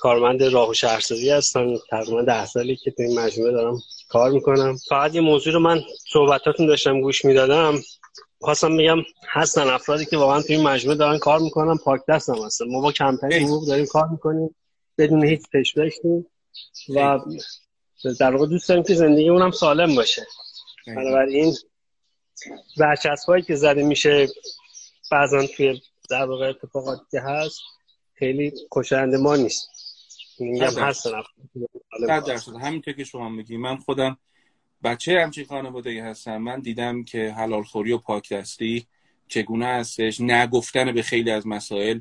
کارمند 0.00 0.42
راه 0.42 0.70
و 0.70 0.74
شهرسازی 0.74 1.30
هستم. 1.30 1.76
تقریبا 1.90 2.22
ده 2.22 2.46
سالی 2.46 2.76
که 2.76 2.90
تو 2.90 3.02
این 3.02 3.18
مجموعه 3.18 3.52
دارم 3.52 3.78
کار 4.08 4.30
می‌کنم. 4.30 4.76
فقط 4.88 5.14
یه 5.14 5.20
موضوع 5.20 5.52
رو 5.52 5.60
من 5.60 5.82
صحبتاتون 6.12 6.66
داشتم 6.66 7.00
گوش 7.00 7.24
می‌دادم. 7.24 7.78
خواستم 8.40 8.76
بگم 8.76 8.98
هستن 9.28 9.68
افرادی 9.68 10.04
که 10.04 10.16
واقعا 10.16 10.42
توی 10.42 10.62
مجموعه 10.62 10.98
دارن 10.98 11.18
کار 11.18 11.40
می‌کنن 11.40 11.76
پاک 11.76 12.00
دست 12.08 12.28
هم 12.28 12.38
هستن. 12.44 12.64
ما 12.68 12.80
با 12.80 12.92
کمتری 12.92 13.38
حقوق 13.38 13.66
داریم 13.66 13.86
کار 13.86 14.08
می‌کنیم 14.08 14.54
بدون 14.98 15.24
هیچ 15.24 15.42
پشبشتی 15.54 16.26
و 16.94 17.18
در 18.20 18.36
واقع 18.36 18.46
دوست 18.46 18.68
داریم 18.68 18.84
که 18.84 18.94
زندگی 18.94 19.28
اونم 19.28 19.50
سالم 19.50 19.94
باشه. 19.94 20.26
بنابراین 20.86 21.54
برچسبایی 22.76 23.42
که 23.42 23.56
زده 23.56 23.82
میشه 23.82 24.28
بعضا 25.10 25.46
توی 25.46 25.80
در 26.10 26.24
واقع 26.24 26.48
اتفاقاتی 26.48 27.04
که 27.10 27.20
هست 27.20 27.60
خیلی 28.14 28.52
خوشنده 28.70 29.16
ما 29.16 29.36
نیست. 29.36 29.68
میگم 30.38 30.78
هستن 30.78 31.22
همینطور 32.62 32.94
که 32.94 33.04
شما 33.04 33.28
میگی. 33.28 33.56
من 33.56 33.76
خودم 33.76 34.18
بچه 34.84 35.20
همچین 35.20 35.44
خانواده 35.44 36.04
هستم 36.04 36.36
من 36.36 36.60
دیدم 36.60 37.04
که 37.04 37.32
حلال 37.32 37.62
خوری 37.62 37.92
و 37.92 37.98
پاک 37.98 38.32
دستی 38.32 38.86
چگونه 39.28 39.66
هستش. 39.66 40.20
نگفتن 40.20 40.92
به 40.92 41.02
خیلی 41.02 41.30
از 41.30 41.46
مسائل 41.46 42.00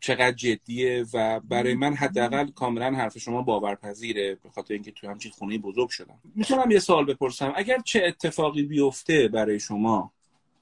چقدر 0.00 0.32
جدیه 0.32 1.04
و 1.14 1.40
برای 1.40 1.74
من 1.74 1.94
حداقل 1.94 2.50
کاملا 2.50 2.96
حرف 2.96 3.18
شما 3.18 3.42
باورپذیره 3.42 4.34
به 4.34 4.50
خاطر 4.50 4.74
اینکه 4.74 4.90
تو 4.90 5.08
همچین 5.08 5.32
خونه 5.32 5.58
بزرگ 5.58 5.88
شدم. 5.88 6.20
می‌تونم 6.34 6.70
یه 6.70 6.78
سوال 6.78 7.04
بپرسم. 7.04 7.52
اگر 7.56 7.78
چه 7.84 8.02
اتفاقی 8.06 8.62
بیفته 8.62 9.28
برای 9.28 9.60
شما 9.60 10.12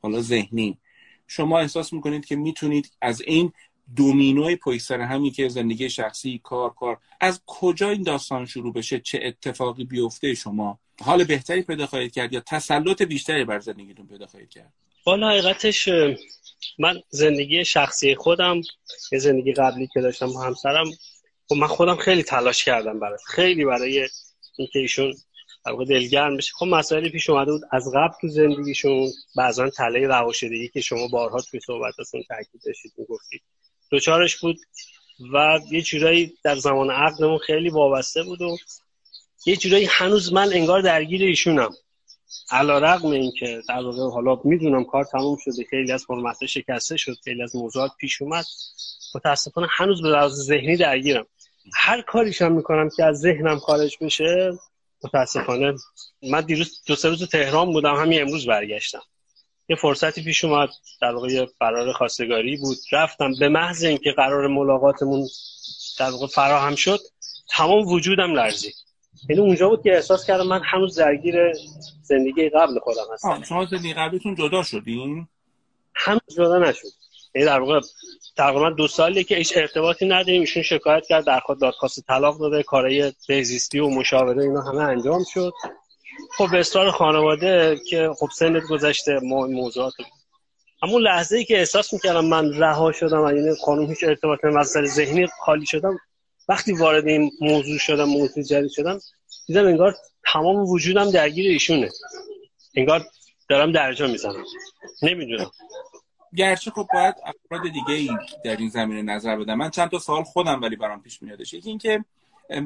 حالا 0.02 0.20
ذهنی 0.20 0.78
شما 1.26 1.58
احساس 1.58 1.92
می‌کنید 1.92 2.24
که 2.24 2.36
می‌تونید 2.36 2.92
از 3.00 3.20
این 3.20 3.52
دومینوی 3.96 4.56
پشت 4.56 4.82
سر 4.82 5.00
همی 5.00 5.30
که 5.30 5.48
زندگی 5.48 5.90
شخصی 5.90 6.40
کار 6.44 6.74
کار 6.74 6.98
از 7.20 7.40
کجا 7.46 7.90
این 7.90 8.02
داستان 8.02 8.46
شروع 8.46 8.72
بشه؟ 8.72 9.00
چه 9.00 9.20
اتفاقی 9.22 9.84
بیفته 9.84 10.34
شما 10.34 10.78
حال 11.00 11.24
بهتری 11.24 11.62
پیدا 11.62 11.86
خواهید 11.86 12.12
کرد 12.12 12.32
یا 12.32 12.40
تسلط 12.40 13.02
بیشتری 13.02 13.44
بر 13.44 13.58
زندگیتون 13.58 14.06
پیدا 14.06 14.26
خواهید 14.26 14.50
کرد؟ 14.50 14.72
والا 15.06 15.28
حقیقتش 15.28 15.88
من 16.78 17.02
زندگی 17.08 17.64
شخصی 17.64 18.14
خودم 18.14 18.60
یه 19.12 19.18
زندگی 19.18 19.52
قبلی 19.52 19.88
که 19.94 20.00
داشتم 20.00 20.26
با 20.26 20.42
همسرم 20.42 20.90
خب 21.48 21.54
من 21.54 21.66
خودم 21.66 21.96
خیلی 21.96 22.22
تلاش 22.22 22.64
کردم 22.64 23.00
برای 23.00 23.18
خیلی 23.26 23.64
برای 23.64 24.08
اینکه 24.58 24.78
ایشون 24.78 25.14
دلگرم 25.88 26.36
بشه. 26.36 26.52
خب 26.54 26.66
مسائلی 26.66 27.10
پیش 27.10 27.30
اومده 27.30 27.52
بود 27.52 27.62
از 27.70 27.84
قبل 27.94 28.14
تو 28.20 28.28
زندگیشون 28.28 29.10
بعضا 29.36 29.70
تله 29.70 30.08
رهاشدگی 30.08 30.68
که 30.68 30.80
شما 30.80 31.08
بارها 31.08 31.40
توی 31.40 31.60
صحبتاتون 31.60 32.22
تاکید 32.28 32.60
داشتید 32.66 32.92
می‌گفتید. 32.98 33.42
دوچارش 33.90 34.36
بود 34.40 34.56
و 35.32 35.60
یه 35.70 35.82
جورایی 35.82 36.32
در 36.44 36.56
زمان 36.56 36.90
عقدمون 36.90 37.38
خیلی 37.38 37.70
وابسته 37.70 38.22
بود 38.22 38.42
و 38.42 38.56
یه 39.46 39.56
جورایی 39.56 39.84
هنوز 39.90 40.32
من 40.32 40.52
انگار 40.52 40.80
درگیر 40.80 41.22
ایشونم. 41.22 41.70
علا 42.50 42.78
رقم 42.78 43.10
این 43.10 43.32
که 43.38 43.62
در 43.68 43.82
واقع 43.82 44.14
حالا 44.14 44.40
می‌دونم 44.44 44.84
کار 44.84 45.04
تموم 45.04 45.36
شده 45.44 45.64
خیلی 45.70 45.92
از 45.92 46.04
فرمت 46.04 46.46
شکسته 46.46 46.96
شد 46.96 47.16
خیلی 47.24 47.42
از 47.42 47.56
موضوعات 47.56 47.90
پیش 47.98 48.22
اومد. 48.22 48.44
متاسفانه 49.14 49.66
هنوز 49.70 50.02
به 50.02 50.08
لحاظ 50.08 50.32
ذهنی 50.32 50.76
درگیرم. 50.76 51.26
هر 51.74 52.02
کاریشم 52.02 52.52
می‌کنم 52.52 52.88
که 52.96 53.04
از 53.04 53.18
ذهنم 53.18 53.58
خارج 53.58 53.96
بشه 54.00 54.52
متاسفانه 55.04 55.74
من 56.22 56.40
دیروز 56.40 56.80
دو 56.86 56.96
سه 56.96 57.08
روز 57.08 57.28
تهران 57.28 57.72
بودم 57.72 57.94
همین 57.94 58.20
امروز 58.20 58.46
برگشتم. 58.46 59.02
یه 59.68 59.76
فرصتی 59.76 60.22
پیش 60.22 60.44
اومد 60.44 60.68
در 61.02 61.14
واقع 61.14 61.28
یه 61.28 61.48
خواستگاری 61.94 62.56
بود. 62.56 62.76
رفتم 62.92 63.32
به 63.40 63.48
محض 63.48 63.84
اینکه 63.84 64.12
قرار 64.12 64.46
ملاقاتمون 64.46 65.28
در 65.98 66.10
واقع 66.10 66.26
فراهم 66.26 66.74
شد 66.74 67.00
تمام 67.48 67.86
وجودم 67.86 68.34
لرزید. 68.34 68.74
یعنی 69.28 69.42
اونجا 69.42 69.68
بود 69.68 69.82
که 69.82 69.94
احساس 69.94 70.26
کردم 70.26 70.46
من 70.46 70.60
هنوز 70.64 70.98
درگیر 70.98 71.52
زندگی 72.02 72.48
قبل 72.48 72.78
خودم 72.78 73.04
هستم. 73.12 73.42
شما 73.42 73.64
زندگی 73.64 73.94
قبلتون 73.94 74.34
جدا 74.34 74.62
شدین؟ 74.62 75.28
هنوز 75.94 76.36
جدا 76.36 76.58
نشد. 76.58 76.88
یعنی 77.34 77.46
در 77.46 77.60
واقع 77.60 77.80
تقریبا 78.36 78.70
دو 78.70 78.88
سالی 78.88 79.24
که 79.24 79.36
هیچ 79.36 79.56
ارتباطی 79.56 80.06
نداریم. 80.06 80.40
ایشون 80.40 80.62
شکایت 80.62 81.06
کرد 81.06 81.26
در 81.26 81.40
خود 81.40 81.60
دادخواست 81.60 82.06
طلاق 82.06 82.38
داده 82.38 82.62
کارهای 82.62 83.12
بهزیستی 83.28 83.78
و 83.78 83.88
مشاوره 83.88 84.42
اینا 84.42 84.60
همه 84.60 84.82
انجام 84.82 85.24
شد. 85.34 85.52
خب 86.36 86.50
به 86.50 86.58
اصرار 86.58 86.90
خانواده 86.90 87.80
که 87.90 88.10
خب 88.18 88.28
سنت 88.34 88.62
گذشته 88.62 89.20
موضوعات. 89.22 89.92
اما 90.82 90.98
لحظه 90.98 91.36
ای 91.36 91.44
که 91.44 91.58
احساس 91.58 91.92
می‌کردم 91.92 92.24
من 92.24 92.52
رها 92.58 92.92
شدم 92.92 93.24
و 93.24 93.32
یعنی 93.32 93.54
خانم 93.64 93.86
هیچ 93.86 94.04
ارتباط 94.04 94.44
از 94.44 94.66
ذهنی 94.68 95.26
خالی 95.26 95.66
شدم 95.66 95.98
وقتی 96.48 96.72
وارد 96.72 97.06
این 97.06 97.30
موضوع 97.40 97.78
شدم 97.78 98.04
موضوع 98.04 98.44
جدید 98.44 98.70
شدم 98.70 98.98
دیدم 99.46 99.66
انگار 99.66 99.94
تمام 100.32 100.56
وجودم 100.56 101.10
درگیر 101.10 101.50
ایشونه. 101.50 101.90
انگار 102.74 103.06
دارم 103.48 103.72
درجا 103.72 104.06
می‌زنم. 104.06 104.44
نمی‌دونم. 105.02 105.50
گرچه 106.36 106.70
خب 106.70 106.86
باید 106.94 107.14
افراد 107.24 107.72
دیگه 107.72 107.94
ای 107.94 108.10
در 108.44 108.56
این 108.56 108.68
زمینه 108.68 109.02
نظر 109.02 109.36
بدم 109.36 109.54
من 109.54 109.70
چند 109.70 109.90
تا 109.90 109.98
سوال 109.98 110.22
خودم 110.22 110.62
ولی 110.62 110.76
برام 110.76 111.02
پیش 111.02 111.22
میادش. 111.22 111.54
یکی 111.54 111.68
اینکه 111.68 112.04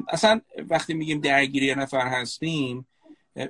اصلا 0.09 0.41
وقتی 0.69 0.93
میگیم 0.93 1.21
درگیری 1.21 1.65
یه 1.65 1.75
نفر 1.75 2.07
هستیم 2.07 2.87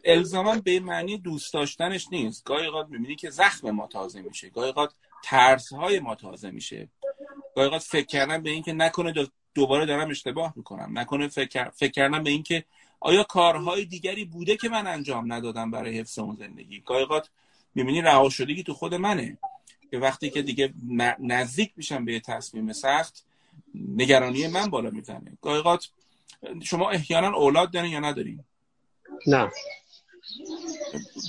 الزاما 0.05 0.55
به 0.55 0.79
معنی 0.79 1.17
دوست 1.17 1.53
داشتنش 1.53 2.07
نیست. 2.11 2.43
گاهی 2.45 2.65
اوقات 2.65 2.87
می‌بینی 2.89 3.15
که 3.15 3.29
زخم 3.29 3.71
ما 3.71 3.87
تازه 3.87 4.21
میشه. 4.21 4.49
گاهی 4.49 4.67
اوقات 4.67 4.93
ترس 5.23 5.73
های 5.73 5.99
ما 5.99 6.15
تازه 6.15 6.51
میشه. 6.51 6.89
گاهی 7.55 7.67
اوقات 7.67 7.81
فکر 7.81 8.05
کردن 8.05 8.43
به 8.43 8.49
اینکه 8.49 8.73
نکنه 8.73 9.13
دوباره 9.57 9.85
دارم 9.85 10.09
اشتباه 10.09 10.53
می‌کنم. 10.55 10.99
نکنه 10.99 11.27
فکر, 11.27 11.69
فکر 11.69 11.91
کردن 11.91 12.23
به 12.23 12.29
اینکه 12.29 12.63
آیا 12.99 13.23
کارهای 13.23 13.85
دیگری 13.85 14.25
بوده 14.25 14.57
که 14.57 14.69
من 14.69 14.87
انجام 14.87 15.33
ندادم 15.33 15.71
برای 15.71 15.99
حفظ 15.99 16.19
اون 16.19 16.35
زندگی؟ 16.35 16.79
گاهی 16.85 17.05
می‌بینی 17.75 18.01
رها 18.01 18.29
شدگی 18.29 18.63
تو 18.63 18.73
خود 18.73 18.93
منه. 18.93 19.37
که 19.91 19.97
وقتی 19.97 20.29
که 20.29 20.41
دیگه 20.41 20.73
نزدیک 21.19 21.71
میشم 21.75 22.05
به 22.05 22.19
تصمیم 22.19 22.73
سخت 22.73 23.25
نگرانی 23.75 24.47
من 24.47 24.69
بالا 24.69 24.89
می‌زنه. 24.89 25.37
گاهی 25.41 25.77
شما 26.63 26.89
احیانا 26.89 27.37
اولاد 27.37 27.71
دارین 27.71 27.91
یا 27.91 27.99
ندارین؟ 27.99 28.43
نه. 29.27 29.51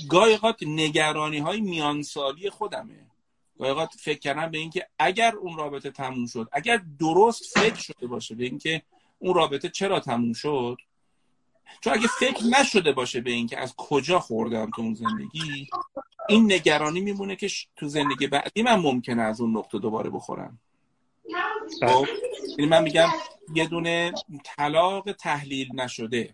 گاهی 0.09 0.39
نگرانی 0.61 1.39
های 1.39 1.61
میانسالی 1.61 2.49
خودمه. 2.49 3.08
گاهی 3.59 3.87
فکر 3.99 4.19
کردم 4.19 4.51
به 4.51 4.57
اینکه 4.57 4.87
اگر 4.99 5.35
اون 5.35 5.57
رابطه 5.57 5.91
تموم 5.91 6.25
شد 6.25 6.49
اگر 6.51 6.81
درست 6.99 7.59
فکر 7.59 7.75
شده 7.75 8.07
باشه 8.07 8.35
به 8.35 8.43
اینکه 8.43 8.81
اون 9.19 9.33
رابطه 9.33 9.69
چرا 9.69 9.99
تموم 9.99 10.33
شد؟ 10.33 10.77
چون 11.81 11.93
اگه 11.93 12.07
فکر 12.07 12.43
نشده 12.59 12.91
باشه 12.91 13.21
به 13.21 13.31
اینکه 13.31 13.59
از 13.59 13.75
کجا 13.77 14.19
خوردم 14.19 14.69
تو 14.75 14.81
اون 14.81 14.93
زندگی 14.93 15.69
این 16.29 16.51
نگرانی 16.51 17.01
میمونه 17.01 17.35
که 17.35 17.49
تو 17.75 17.87
زندگی 17.87 18.27
بعدی 18.27 18.63
من 18.63 18.75
ممکنه 18.75 19.21
از 19.21 19.41
اون 19.41 19.57
نقطه 19.57 19.79
دوباره 19.79 20.09
بخورم. 20.09 20.59
خب 21.79 22.05
یعنی 22.57 22.71
من 22.71 22.83
میگم 22.83 23.09
یه 23.53 23.67
دونه 23.67 24.13
طلاق 24.43 25.11
تحلیل 25.11 25.69
نشده. 25.75 26.33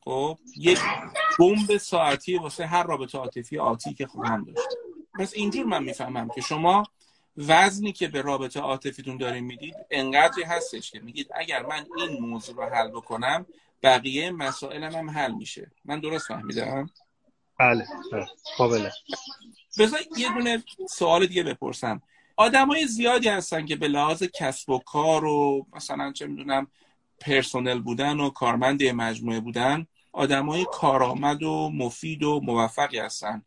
خب 0.00 0.38
یک 0.56 0.78
بمب 1.38 1.76
ساعتی 1.76 2.38
واسه 2.38 2.66
هر 2.66 2.82
رابطه 2.82 3.18
عاطفی 3.18 3.58
آتی 3.58 3.94
که 3.94 4.06
خواهم 4.06 4.44
داشت. 4.44 4.68
پس 5.18 5.34
اینجور 5.34 5.64
من 5.64 5.84
می‌فهمم 5.84 6.28
که 6.28 6.40
شما 6.40 6.82
وزنی 7.36 7.92
که 7.92 8.08
به 8.08 8.22
رابطه 8.22 8.60
عاطفیتون 8.60 9.16
دارین 9.16 9.44
می‌دید 9.44 9.74
انقدری 9.90 10.42
هستش 10.42 10.90
که 10.90 11.00
میگید 11.00 11.30
اگر 11.34 11.66
من 11.66 11.86
این 11.96 12.20
موضوع 12.20 12.56
رو 12.56 12.74
حل 12.74 12.88
بکنم 12.88 13.46
بقیه 13.82 14.30
مسائلم 14.30 14.94
هم 14.94 15.10
حل 15.10 15.32
میشه. 15.32 15.70
من 15.84 16.00
درست 16.00 16.28
فهمیدم؟ 16.28 16.90
بله 17.58 17.86
قابله. 18.56 18.92
بذار 19.78 20.00
یه 20.16 20.34
دونه 20.34 20.64
سوال 20.90 21.26
دیگه 21.26 21.42
بپرسم. 21.42 22.02
های 22.38 22.86
زیادی 22.86 23.28
هستن 23.28 23.66
که 23.66 23.76
به 23.76 23.88
لحاظ 23.88 24.22
کسب 24.22 24.70
و 24.70 24.78
کار 24.78 25.24
و 25.24 25.66
مثلا 25.72 26.12
چه 26.12 26.26
می‌دونم 26.26 26.66
پرسونل 27.20 27.78
بودن 27.78 28.20
و 28.20 28.30
کارمند 28.30 28.84
مجموعه 28.84 29.40
بودن 29.40 29.86
های 30.14 30.66
کارآمد 30.72 31.42
و 31.42 31.70
مفید 31.74 32.22
و 32.22 32.40
موفقی 32.40 32.98
هستن. 32.98 33.42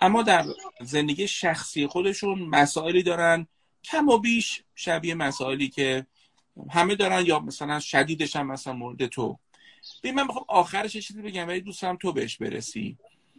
اما 0.00 0.22
در 0.22 0.44
زندگی 0.80 1.28
شخصی 1.28 1.86
خودشون 1.86 2.38
مسائلی 2.38 3.02
دارن 3.02 3.46
کم 3.84 4.08
و 4.08 4.18
بیش 4.18 4.62
شبیه 4.74 5.14
مسائلی 5.14 5.68
که 5.68 6.06
همه 6.70 6.94
دارن 6.94 7.26
یا 7.26 7.38
مثلا 7.38 7.80
شدیدش 7.80 8.36
هم 8.36 8.46
مثلا 8.46 8.72
مورد 8.72 9.06
تو. 9.06 9.38
ببین 10.02 10.14
من 10.14 10.26
بخوام 10.26 10.44
آخرش 10.48 10.96
چیزی 10.96 11.22
بگم 11.22 11.48
ولی 11.48 11.60
دوست 11.60 11.82
دارم 11.82 11.96
تو 11.96 12.12
بهش 12.12 12.36
برسی. 12.36 12.96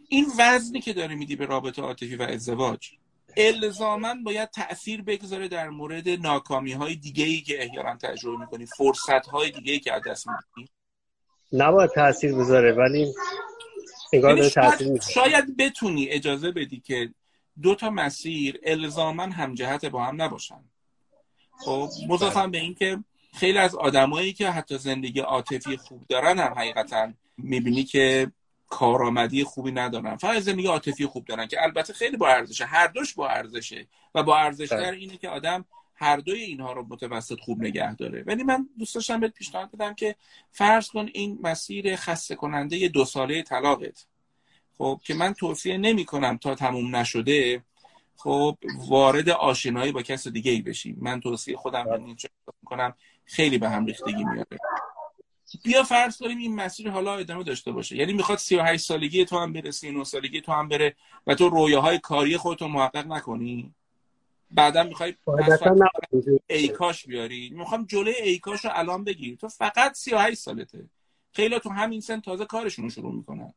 این 0.08 0.26
وزنی 0.38 0.80
که 0.80 0.92
داره 0.92 1.14
میدی 1.14 1.36
به 1.36 1.46
رابطه 1.46 1.82
عاطفی 1.82 2.16
و 2.16 2.22
ازدواج 2.22 2.90
الزاما 3.36 4.14
باید 4.24 4.50
تاثیر 4.50 5.02
بگذاره 5.02 5.48
در 5.48 5.68
مورد 5.68 6.08
ناکامی 6.08 6.72
های 6.72 6.96
دیگه 6.96 7.24
ای 7.24 7.40
که 7.40 7.62
احیانا 7.62 7.96
تجربه 7.96 8.36
می‌کنی 8.36 8.66
فرصت 8.66 9.26
های 9.26 9.50
دیگه 9.50 9.72
ای 9.72 9.80
که 9.80 9.92
از 9.92 10.02
دست 10.06 10.26
میدی. 10.28 10.70
نباید 11.52 11.90
تاثیر 11.90 12.34
بذاره 12.34 12.72
ولی 12.72 13.14
یعنی 14.12 14.50
شاید, 14.50 15.02
شاید 15.02 15.56
بتونی 15.56 16.08
اجازه 16.08 16.50
بدی 16.50 16.80
که 16.80 17.10
دو 17.62 17.74
تا 17.74 17.90
مسیر 17.90 18.60
الزاما 18.62 19.22
همجهت 19.22 19.84
با 19.84 20.04
هم 20.04 20.22
نباشن. 20.22 20.64
خب 21.58 21.88
مضافم 22.08 22.50
به 22.50 22.58
اینکه 22.58 22.98
خیلی 23.34 23.58
از 23.58 23.74
آدمایی 23.74 24.32
که 24.32 24.50
حتی 24.50 24.78
زندگی 24.78 25.20
عاطفی 25.20 25.76
خوب 25.76 26.06
دارن 26.08 26.38
هم 26.38 26.52
حقیقتا 26.52 27.12
می‌بینی 27.38 27.84
که 27.84 28.32
کارآمدی 28.68 29.44
خوبی 29.44 29.72
ندارن. 29.72 30.16
فقط 30.16 30.38
زندگی 30.42 30.66
عاطفی 30.66 31.06
خوب 31.06 31.24
دارن 31.24 31.46
که 31.46 31.62
البته 31.62 31.92
خیلی 31.92 32.16
با 32.16 32.28
ارزشه. 32.28 32.64
هر 32.64 32.86
دوش 32.86 33.14
با 33.14 33.28
ارزشه. 33.28 33.86
و 34.14 34.22
با 34.22 34.38
ارزش 34.38 34.68
در 34.68 34.92
اینه 34.92 35.16
که 35.16 35.28
آدم 35.28 35.64
هر 36.00 36.16
دوی 36.16 36.40
اینها 36.40 36.72
رو 36.72 36.86
متوسط 36.88 37.40
خوب 37.40 37.62
نگه 37.62 37.94
داره. 37.94 38.22
ولی 38.26 38.42
من 38.42 38.68
دوست 38.78 38.94
داشتم 38.94 39.20
بهت 39.20 39.32
پیشنهاد 39.32 39.70
بدم 39.70 39.94
که 39.94 40.16
فرض 40.50 40.88
کن 40.88 41.08
این 41.14 41.38
مسیر 41.42 41.96
خسته 41.96 42.34
کننده 42.34 42.88
دو 42.88 43.04
ساله 43.04 43.42
طلاقت. 43.42 44.06
خب 44.78 45.00
که 45.04 45.14
من 45.14 45.34
توصیه 45.34 45.76
نمی 45.76 46.04
کنم 46.04 46.36
تا 46.36 46.54
تموم 46.54 46.96
نشده 46.96 47.62
خب 48.16 48.58
وارد 48.88 49.28
آشنایی 49.28 49.92
با 49.92 50.02
کس 50.02 50.28
دیگه 50.28 50.50
ای 50.50 50.62
بشیم. 50.62 50.96
من 51.00 51.20
توصیه 51.20 51.56
خودم 51.56 51.84
رو 51.84 52.14
کنم 52.64 52.94
خیلی 53.24 53.58
به 53.58 53.68
هم 53.68 53.86
ریختگی 53.86 54.24
میاره 54.24 54.58
بیا 55.64 55.82
فرض 55.82 56.18
کنیم 56.18 56.38
این 56.38 56.54
مسیر 56.54 56.90
حالا 56.90 57.16
ادامه 57.16 57.44
داشته 57.44 57.72
باشه. 57.72 57.96
یعنی 57.96 58.12
می‌خواد 58.12 58.38
38 58.38 58.84
سالگی 58.84 59.24
تو 59.24 59.38
هم 59.38 59.52
بره 59.52 59.70
39 59.70 60.04
سالگی 60.04 60.40
تو 60.40 60.52
هم 60.52 60.68
بره 60.68 60.96
و 61.26 61.34
تو 61.34 61.48
رویاهای 61.48 61.98
کاری 61.98 62.36
خودتو 62.36 62.68
محقق 62.68 63.06
نکنی؟ 63.06 63.74
بعدا 64.50 64.82
می‌خوای 64.82 65.14
ای 66.46 66.68
کاش 66.68 67.06
بیاری. 67.06 67.50
می‌خوام 67.50 67.84
جلوی 67.84 68.14
ای 68.14 68.38
کاش 68.38 68.64
رو 68.64 68.70
الان 68.74 69.04
بگیر 69.04 69.36
تو 69.36 69.48
فقط 69.48 69.92
38 69.94 70.40
سالته. 70.40 70.84
خیلی 71.32 71.58
تو 71.60 71.70
همین 71.70 72.00
سن 72.00 72.20
تازه 72.20 72.44
کارشون 72.44 72.88
شروع 72.88 73.14
می‌کنن. 73.14 73.54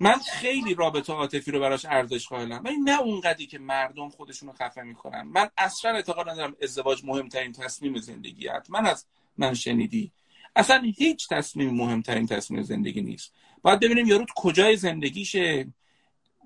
من 0.00 0.18
خیلی 0.18 0.74
رابطه 0.74 1.12
عاطفی 1.12 1.50
رو 1.50 1.60
براش 1.60 1.84
ارزش 1.84 2.28
قائلم. 2.28 2.62
ولی 2.64 2.76
نه 2.76 3.00
اونقدی 3.00 3.46
که 3.46 3.58
مردم 3.58 4.08
خودشون 4.08 4.48
رو 4.48 4.54
خفه 4.54 4.82
می‌کنن. 4.82 5.22
من 5.22 5.50
اصلا 5.58 5.90
اعتقاد 5.90 6.28
ندارم 6.28 6.56
ازدواج 6.62 7.04
مهمترین 7.04 7.52
تصمیم 7.52 7.96
زندگی 7.96 8.48
من 8.68 8.86
از 8.86 9.06
من 9.38 9.54
شنیدی. 9.54 10.12
اصلا 10.56 10.82
هیچ 10.96 11.28
تصمیم 11.28 11.70
مهمترین 11.70 12.26
تصمیم 12.26 12.62
زندگی 12.62 13.02
نیست. 13.02 13.32
باید 13.62 13.80
ببینیم 13.80 14.06
یارو 14.06 14.26
کجای 14.36 14.76
زندگیشه. 14.76 15.66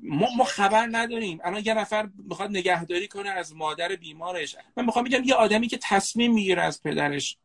ما, 0.03 0.29
ما 0.37 0.45
خبر 0.45 0.89
نداریم. 0.93 1.39
الان 1.45 1.63
یه 1.65 1.75
نفر 1.75 2.09
می‌خواد 2.29 2.51
نگهداری 2.51 3.09
کنه 3.09 3.31
از 3.31 3.55
مادر 3.55 3.89
بیمارش. 3.89 4.57
من 4.77 4.85
می‌خوام 4.85 5.05
بگم 5.05 5.25
یه 5.25 5.35
آدمی 5.35 5.69
که 5.69 5.79
تصمیم 5.83 6.35
می‌گیره 6.35 6.63
از 6.63 6.83
پدرش 6.83 7.37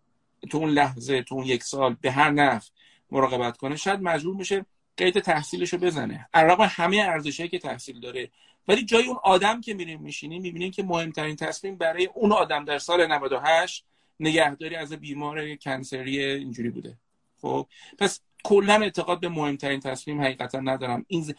تو 0.50 0.58
اون 0.58 0.70
لحظه 0.70 1.22
تو 1.22 1.36
اون 1.36 1.46
یک 1.46 1.64
سال 1.64 1.96
به 2.02 2.12
هر 2.12 2.32
نفع 2.32 2.70
مراقبت 3.12 3.58
کنه 3.58 3.76
شاید 3.76 4.02
مجبور 4.02 4.36
میشه 4.36 4.66
قید 4.98 5.20
تحصیلش 5.20 5.74
رو 5.74 5.80
بزنه 5.80 6.30
علاوه 6.34 6.66
همه 6.66 6.98
ارزشهایی 6.98 7.50
که 7.50 7.60
تحصیل 7.60 8.00
داره. 8.00 8.32
ولی 8.68 8.86
جای 8.86 9.06
اون 9.06 9.18
آدم 9.24 9.62
که 9.62 9.74
میریم 9.74 10.02
میشینیم 10.02 10.42
می‌بینیم 10.42 10.72
که 10.72 10.84
مهمترین 10.84 11.36
تصمیم 11.36 11.78
برای 11.78 12.06
اون 12.06 12.32
آدم 12.32 12.66
در 12.66 12.78
سال 12.78 13.08
98 13.08 13.86
نگهداری 14.20 14.76
از 14.76 14.94
بیمار 14.94 15.56
کنسری 15.56 16.24
اینجوری 16.24 16.70
بوده. 16.70 16.98
خب 17.42 17.68
پس 17.98 18.22
کلا 18.44 18.74
اعتقاد 18.74 19.20
به 19.20 19.30
مهمترین 19.30 19.80
تصمیم 19.80 20.22
حقیقتا 20.22 20.60
ندارم. 20.60 21.06
این 21.08 21.22
ز... 21.22 21.32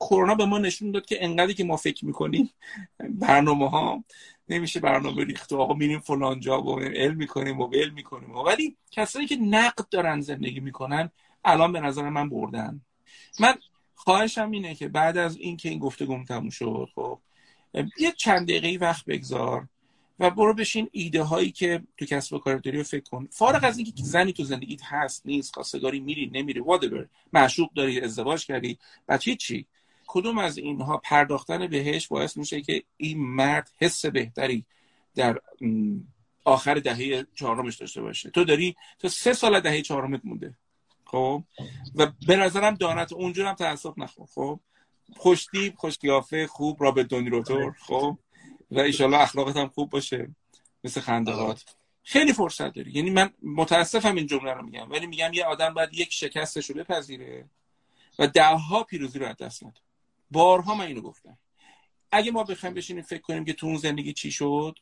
کرونا 0.00 0.34
به 0.34 0.44
ما 0.44 0.58
نشون 0.58 0.90
داد 0.90 1.06
که 1.06 1.24
انقدری 1.24 1.54
که 1.54 1.64
ما 1.64 1.76
فکر 1.76 2.06
می‌کنیم 2.06 2.50
برنامه 3.10 3.70
ها 3.70 4.04
نمیشه 4.48 4.80
برنامه 4.80 5.24
ریخت 5.24 5.52
و 5.52 5.60
آقا 5.60 5.74
میریم 5.74 5.98
فلان 5.98 6.40
جا 6.40 6.62
و 6.62 6.80
علم 6.80 7.16
می‌کنیم 7.16 7.60
و 7.60 7.66
ول 7.66 7.90
می‌کنیم. 7.90 8.36
ولی 8.36 8.76
کسایی 8.90 9.26
که 9.26 9.36
نقد 9.36 9.88
دارن 9.90 10.20
زندگی 10.20 10.60
می‌کنن 10.60 11.10
الان 11.44 11.72
به 11.72 11.80
نظر 11.80 12.08
من 12.08 12.28
بردن. 12.28 12.80
من 13.40 13.54
خواهشم 13.94 14.50
اینه 14.50 14.74
که 14.74 14.88
بعد 14.88 15.18
از 15.18 15.36
اینکه 15.36 15.68
این 15.68 15.78
گفتگو 15.78 16.24
تموم 16.24 16.50
شد 16.50 16.88
خب 16.94 17.18
یه 17.98 18.12
چند 18.12 18.48
دقیقه 18.48 18.86
وقت 18.86 19.04
بگذار. 19.04 19.68
و 20.20 20.30
برو 20.30 20.54
بشین 20.54 20.88
ایده 20.92 21.22
هایی 21.22 21.50
که 21.50 21.82
تو 21.96 22.04
کسب 22.04 22.32
و 22.32 22.38
کار 22.38 22.56
داری 22.56 22.78
رو 22.78 22.84
فکر 22.84 23.10
کن. 23.10 23.28
فارغ 23.32 23.64
از 23.64 23.78
اینکه 23.78 23.92
زنی 23.96 24.32
تو 24.32 24.44
زندگیت 24.44 24.80
هست 24.84 25.26
نیست 25.26 25.54
خواستگاری 25.54 26.00
میری 26.00 26.30
نمیری 26.34 26.60
whatever 26.60 27.06
معشوق 27.32 27.72
داری 27.72 28.00
ازدواج 28.00 28.46
کردی 28.46 28.78
بچه 29.08 29.34
چی؟ 29.34 29.66
کدوم 30.06 30.38
از 30.38 30.58
اینها 30.58 30.96
پرداختن 30.96 31.66
بهش 31.66 32.08
باعث 32.08 32.36
میشه 32.36 32.60
که 32.60 32.82
این 32.96 33.18
مرد 33.18 33.70
حس 33.78 34.06
بهتری 34.06 34.64
در 35.14 35.40
آخر 36.44 36.74
دهه 36.74 37.26
چهارمش 37.34 37.76
داشته 37.76 38.02
باشه؟ 38.02 38.30
تو 38.30 38.44
داری 38.44 38.76
تو 38.98 39.08
سه 39.08 39.32
سال 39.32 39.60
دهه 39.60 39.82
چهارمت 39.82 40.20
مونده 40.24 40.54
خب؟ 41.04 41.44
و 41.94 42.12
به 42.26 42.36
نظرم 42.36 42.74
دانت 42.74 43.12
اونجور 43.12 43.46
هم 43.46 43.54
تعصب 43.54 43.94
نخور 43.96 44.26
خب؟ 44.34 44.60
خوشتیب 45.16 45.74
خوشگیافه 45.76 46.46
خوب 46.46 46.82
را 46.82 46.90
به 46.90 47.04
دنی 47.04 47.30
روتور 47.30 47.74
خب؟ 47.78 48.18
و 48.70 48.80
ایشالله 48.80 49.20
اخلاقت 49.20 49.56
هم 49.56 49.68
خوب 49.68 49.90
باشه 49.90 50.30
مثل 50.84 51.00
خندهات 51.00 51.64
خیلی 52.02 52.32
فرصت 52.32 52.74
داری. 52.74 52.90
یعنی 52.90 53.10
من 53.10 53.30
متاسفم 53.42 54.14
این 54.14 54.26
جمله 54.26 54.52
رو 54.52 54.62
میگم 54.62 54.90
ولی 54.90 55.06
میگم 55.06 55.32
یه 55.32 55.44
آدم 55.44 55.74
باید 55.74 55.94
یک 55.94 56.12
شکستش 56.12 56.70
رو 56.70 56.76
بپذیره 56.76 57.44
و 58.18 58.26
دهها 58.26 58.82
پیروزی 58.82 59.18
رو 59.18 59.26
از 59.26 59.36
دست 59.36 59.64
نده. 59.64 59.80
بارها 60.30 60.74
من 60.74 60.86
اینو 60.86 61.00
گفتم. 61.00 61.38
اگه 62.12 62.30
ما 62.30 62.44
بخوایم 62.44 62.74
بشینیم 62.74 63.02
فکر 63.02 63.20
کنیم 63.20 63.44
که 63.44 63.52
تو 63.52 63.66
اون 63.66 63.76
زندگی 63.76 64.12
چی 64.12 64.30
شد 64.30 64.78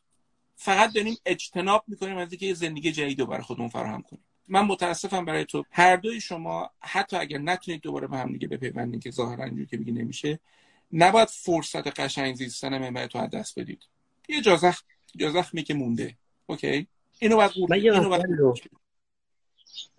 فقط 0.56 0.92
داریم 0.92 1.16
اجتناب 1.26 1.84
می‌کنیم 1.86 2.16
از 2.16 2.32
اینکه 2.32 2.46
یه 2.46 2.54
زندگی 2.54 2.92
جدید 2.92 3.20
رو 3.20 3.26
برای 3.26 3.42
خودمون 3.42 3.68
فراهم 3.68 4.02
کنیم. 4.02 4.24
من 4.48 4.60
متاسفم 4.60 5.24
برای 5.24 5.44
تو. 5.44 5.64
هر 5.70 5.96
دوی 5.96 6.20
شما 6.20 6.70
حتی 6.80 7.16
اگر 7.16 7.38
نتونید 7.38 7.80
دوباره 7.80 8.06
به 8.06 8.18
هم 8.18 8.32
دیگه 8.32 8.48
بپیوندید 8.48 9.02
که 9.02 9.10
ظاهرا 9.10 9.44
اینجوری 9.44 9.66
که 9.66 9.76
بگی 9.76 9.92
نمیشه 9.92 10.40
نباید 10.92 11.28
فرصت 11.28 12.00
قشنگ 12.00 12.34
زیستن 12.34 12.78
منبع 12.78 13.06
تو 13.06 13.18
از 13.18 13.30
دست 13.30 13.58
بدید. 13.58 13.82
یه 14.28 14.40
جازخ 14.40 14.80
جازخمی 15.16 15.62
که 15.62 15.74
مونده. 15.74 16.16
اوکی؟ 16.46 16.86
اینو 17.18 17.36
باید 17.36 17.50
من 17.68 17.82
یه 17.82 17.92
مطلبی 17.92 18.34
رو 18.34 18.54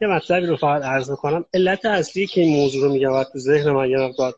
یه 0.01 0.07
مطلبی 0.07 0.45
رو 0.45 0.57
فقط 0.57 0.83
عرض 0.83 1.09
می‌کنم. 1.09 1.45
علت 1.53 1.85
اصلی 1.85 2.27
که 2.27 2.41
این 2.41 2.55
موضوع 2.55 2.83
رو 2.83 2.93
میگم 2.93 3.23
تو 3.23 3.39
ذهن 3.39 3.71
من 3.71 3.89
یه 3.89 3.97
مقدار 3.97 4.33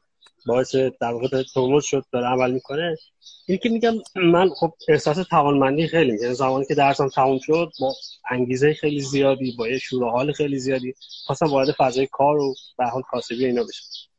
باعث 0.46 0.76
در 0.76 1.14
واقع 1.14 1.44
ترمز 1.54 1.84
شد 1.84 2.06
داره 2.12 2.28
عمل 2.28 2.52
می‌کنه 2.52 2.98
این 3.46 3.58
که 3.58 3.70
میگم 3.70 3.94
من 4.16 4.50
خب 4.50 4.74
احساس 4.88 5.18
توانمندی 5.18 5.88
خیلی 5.88 6.12
میگم 6.12 6.34
زمانی 6.34 6.66
که 6.66 6.76
درسم 6.76 7.10
تموم 7.10 7.40
شد 7.40 7.72
با 7.80 7.96
انگیزه 8.32 8.74
خیلی 8.74 9.00
زیادی 9.00 9.56
با 9.58 9.68
یه 9.68 9.78
شور 9.78 10.10
حال 10.10 10.32
خیلی 10.32 10.60
زیادی 10.60 10.94
خواستم 11.26 11.46
وارد 11.46 11.72
فضای 11.72 12.08
کار 12.12 12.38
و 12.38 12.56
به 12.78 12.86
حال 12.86 13.02
کاسبی 13.02 13.46
اینا 13.46 13.64
بشم. 13.64 14.11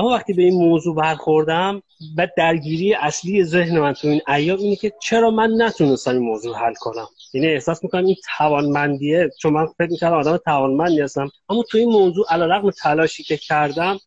اما 0.00 0.08
وقتی 0.08 0.32
به 0.32 0.42
این 0.42 0.54
موضوع 0.54 0.96
برخوردم 0.96 1.82
و 2.16 2.28
درگیری 2.36 2.94
اصلی 2.94 3.44
ذهن 3.44 3.78
من 3.78 3.92
تو 3.92 4.08
این 4.08 4.20
ایام 4.28 4.58
اینه 4.58 4.76
که 4.76 4.92
چرا 5.02 5.30
من 5.30 5.50
نتونستم 5.56 6.10
این 6.10 6.22
موضوع 6.22 6.56
حل 6.56 6.74
کنم؟ 6.74 7.08
یعنی 7.34 7.46
احساس 7.46 7.84
می‌کنم 7.84 8.04
این 8.04 8.16
توانمندیه 8.38 9.30
چون 9.40 9.52
من 9.52 9.66
فکر 9.66 9.90
می‌کردم 9.90 10.16
آدم 10.16 10.36
توانمندی 10.36 11.00
هستم 11.00 11.30
اما 11.48 11.64
تو 11.70 11.78
این 11.78 11.88
موضوع 11.88 12.26
علیرغم 12.28 12.70
تلاشی 12.70 13.22
که 13.22 13.36
کردم 13.36 13.98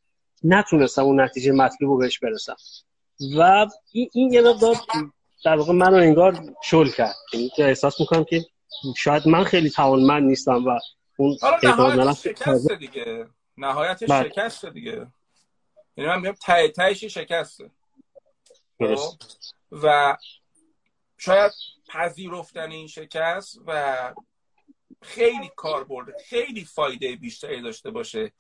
نتونستم 0.43 1.03
اون 1.03 1.21
نتیجه 1.21 1.51
مطلوب 1.51 1.91
رو 1.91 1.97
بهش 1.97 2.19
برسم. 2.19 2.55
و 3.37 3.67
این, 3.91 4.09
این 4.13 4.33
یه 4.33 4.41
مقدار 4.41 4.75
در 5.45 5.55
واقع 5.55 5.73
منو 5.73 5.95
انگار 5.95 6.39
شل 6.63 6.87
کرد. 6.87 7.15
یعنی 7.33 7.49
که 7.49 7.65
احساس 7.65 7.99
می‌کنم 7.99 8.23
که 8.23 8.45
شاید 8.97 9.27
من 9.27 9.43
خیلی 9.43 9.69
توانمند 9.69 10.23
نیستم 10.23 10.65
و 10.65 10.79
اون 11.17 11.37
نهایت 11.63 12.13
شکست 12.13 12.71
دیگه. 12.71 13.25
نهایت 13.57 14.03
بله. 14.09 14.29
شکست 14.29 14.65
دیگه. 14.65 15.07
یعنی 15.97 16.09
من 16.09 16.19
میگم 16.19 16.33
تای 16.33 16.69
تایش 16.69 17.03
شکسته. 17.03 17.71
خب؟ 18.79 18.97
و 19.71 20.17
شاید 21.17 21.51
پذیرفتن 21.89 22.71
این 22.71 22.87
شکست 22.87 23.59
و 23.67 24.13
خیلی 25.01 25.51
کار 25.55 25.83
برده 25.83 26.13
خیلی 26.25 26.65
فایده 26.65 27.15
بیشتری 27.15 27.61
داشته 27.61 27.91
باشه 27.91 28.31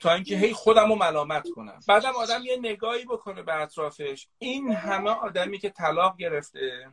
تا 0.00 0.14
اینکه 0.14 0.36
هی 0.36 0.52
خودم 0.52 0.88
رو 0.88 0.94
ملامت 0.94 1.48
کنم. 1.50 1.80
بعدم 1.88 2.16
آدم 2.16 2.42
یه 2.44 2.56
نگاهی 2.56 3.04
بکنه 3.04 3.42
به 3.42 3.54
اطرافش. 3.54 4.28
این 4.38 4.72
همه 4.72 5.10
آدمی 5.10 5.58
که 5.58 5.70
طلاق 5.70 6.16
گرفته 6.16 6.92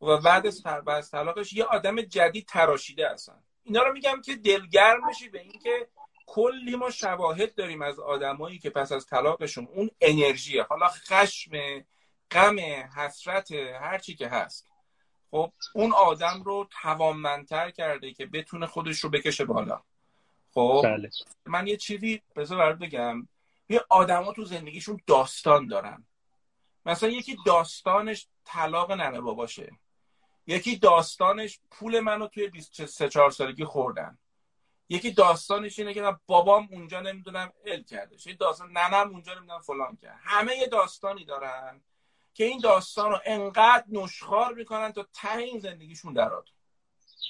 و 0.00 0.16
بعد 0.16 0.46
از 0.86 1.10
طلاقش 1.10 1.52
یه 1.52 1.64
آدم 1.64 2.00
جدید 2.00 2.46
تراشیده 2.46 3.08
هستن. 3.08 3.42
اینا 3.62 3.82
رو 3.82 3.92
میگم 3.92 4.20
که 4.24 4.36
دلگرم 4.36 5.08
بشی 5.08 5.28
به 5.28 5.40
اینکه 5.40 5.88
کلی 6.28 6.76
ما 6.76 6.90
شواهد 6.90 7.54
داریم 7.54 7.82
از 7.82 7.98
آدمایی 7.98 8.58
که 8.58 8.70
پس 8.70 8.92
از 8.92 9.06
طلاقشون 9.06 9.68
اون 9.72 9.90
انرژی 10.00 10.58
حالا 10.58 10.88
خشم 10.88 11.50
غم 12.30 12.58
حسرت 12.96 13.52
هر 13.52 13.98
چی 13.98 14.14
که 14.14 14.28
هست. 14.28 14.68
خب 15.30 15.52
اون 15.74 15.92
آدم 15.92 16.42
رو 16.42 16.68
توانمندتر 16.82 17.70
کرده 17.70 18.12
که 18.12 18.26
بتونه 18.26 18.66
خودش 18.66 18.98
رو 18.98 19.10
بکشه 19.10 19.44
بالا. 19.44 19.82
خب 20.54 20.80
بله. 20.84 21.10
من 21.46 21.66
یه 21.66 21.76
چیزی 21.76 22.22
بذار 22.36 22.58
برات 22.58 22.78
بگم. 22.78 23.28
یه 23.68 23.84
آدما 23.88 24.32
تو 24.32 24.44
زندگیشون 24.44 25.00
داستان 25.06 25.66
دارن. 25.66 26.06
مثلا 26.86 27.08
یکی 27.08 27.36
داستانش 27.46 28.26
طلاق 28.44 28.92
ننه 28.92 29.20
باشه 29.20 29.72
یکی 30.46 30.76
داستانش 30.76 31.60
پول 31.70 32.00
منو 32.00 32.26
توی 32.26 32.48
23 32.48 33.08
4 33.08 33.30
سالگی 33.30 33.64
خوردن. 33.64 34.18
یکی 34.88 35.10
داستانش 35.10 35.78
اینه 35.78 35.94
که 35.94 36.16
بابام 36.26 36.68
اونجا 36.72 37.00
نمی‌دونم 37.00 37.52
ال 37.66 37.82
کرده 37.82 38.16
یه 38.26 38.34
داستان 38.34 38.72
ننم 38.72 39.10
اونجا 39.10 39.34
نمی‌دونم 39.34 39.60
فلان 39.60 39.96
کرد. 39.96 40.18
همه 40.22 40.56
یه 40.56 40.66
داستانی 40.66 41.24
دارن 41.24 41.80
که 42.34 42.44
این 42.44 42.60
داستان 42.60 43.10
رو 43.10 43.18
انقدر 43.24 43.84
نشخار 43.88 44.54
می‌کنن 44.54 44.92
تا 44.92 45.06
ته 45.12 45.36
این 45.36 45.58
زندگیشون 45.58 46.12
دراد 46.12 46.48